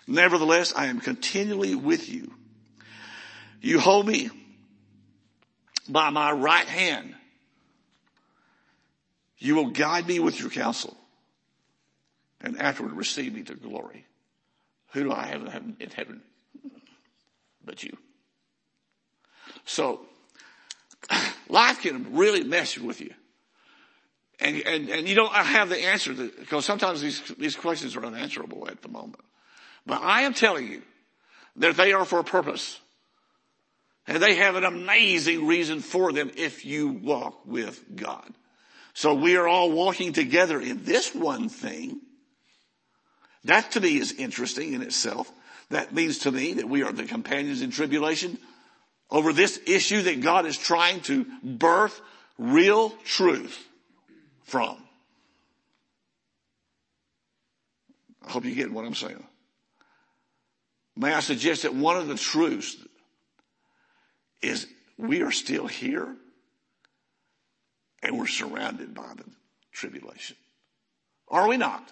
[0.08, 2.34] Nevertheless, I am continually with you.
[3.62, 4.30] You hold me
[5.90, 7.14] by my right hand.
[9.38, 10.98] You will guide me with your counsel
[12.42, 14.06] and afterward receive me to glory.
[14.94, 15.42] Who do I have
[15.80, 16.22] in heaven
[17.64, 17.98] but you?
[19.66, 20.06] So
[21.50, 23.14] life can really mess with you.
[24.40, 28.06] And, and, and you don't have the answer to, because sometimes these, these questions are
[28.06, 29.24] unanswerable at the moment.
[29.88, 30.82] But I am telling you
[31.56, 32.80] that they are for a purpose.
[34.06, 38.34] And they have an amazing reason for them if you walk with God.
[38.94, 42.02] So we are all walking together in this one thing.
[43.46, 45.32] That to me is interesting in itself.
[45.70, 48.38] That means to me that we are the companions in tribulation
[49.10, 52.00] over this issue that God is trying to birth
[52.38, 53.66] real truth
[54.44, 54.78] from.
[58.26, 59.24] I hope you get what I'm saying.
[60.98, 62.76] May I suggest that one of the truths
[64.42, 64.66] is
[64.98, 66.16] we are still here
[68.02, 69.24] and we're surrounded by the
[69.72, 70.36] tribulation.
[71.28, 71.88] Are we not?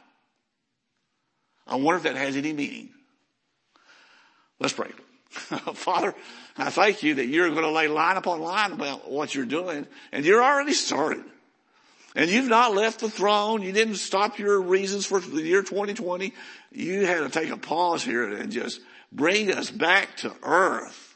[1.67, 2.89] I wonder if that has any meaning.
[4.59, 4.91] Let's pray.
[5.29, 6.15] Father,
[6.57, 9.85] I thank you that you're going to lay line upon line about what you're doing
[10.11, 11.23] and you're already started.
[12.15, 13.61] And you've not left the throne.
[13.61, 16.33] You didn't stop your reasons for the year 2020.
[16.71, 18.79] You had to take a pause here and just
[19.15, 21.15] bring us back to earth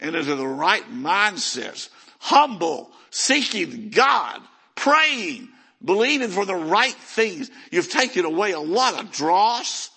[0.00, 1.88] and into the right mindsets.
[2.18, 4.40] Humble, seeking God,
[4.74, 5.48] praying,
[5.84, 7.50] believing for the right things.
[7.70, 9.90] You've taken away a lot of dross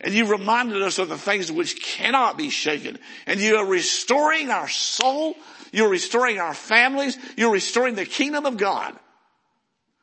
[0.00, 2.98] and you reminded us of the things which cannot be shaken.
[3.26, 5.34] And you are restoring our soul.
[5.72, 7.16] You're restoring our families.
[7.36, 8.96] You're restoring the kingdom of God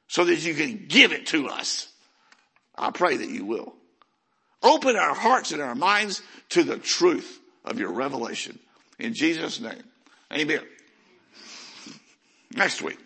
[0.07, 1.87] so that you can give it to us.
[2.75, 3.75] I pray that you will.
[4.63, 8.59] Open our hearts and our minds to the truth of your revelation.
[8.97, 9.83] In Jesus' name.
[10.31, 10.61] Amen.
[12.55, 12.97] Next week.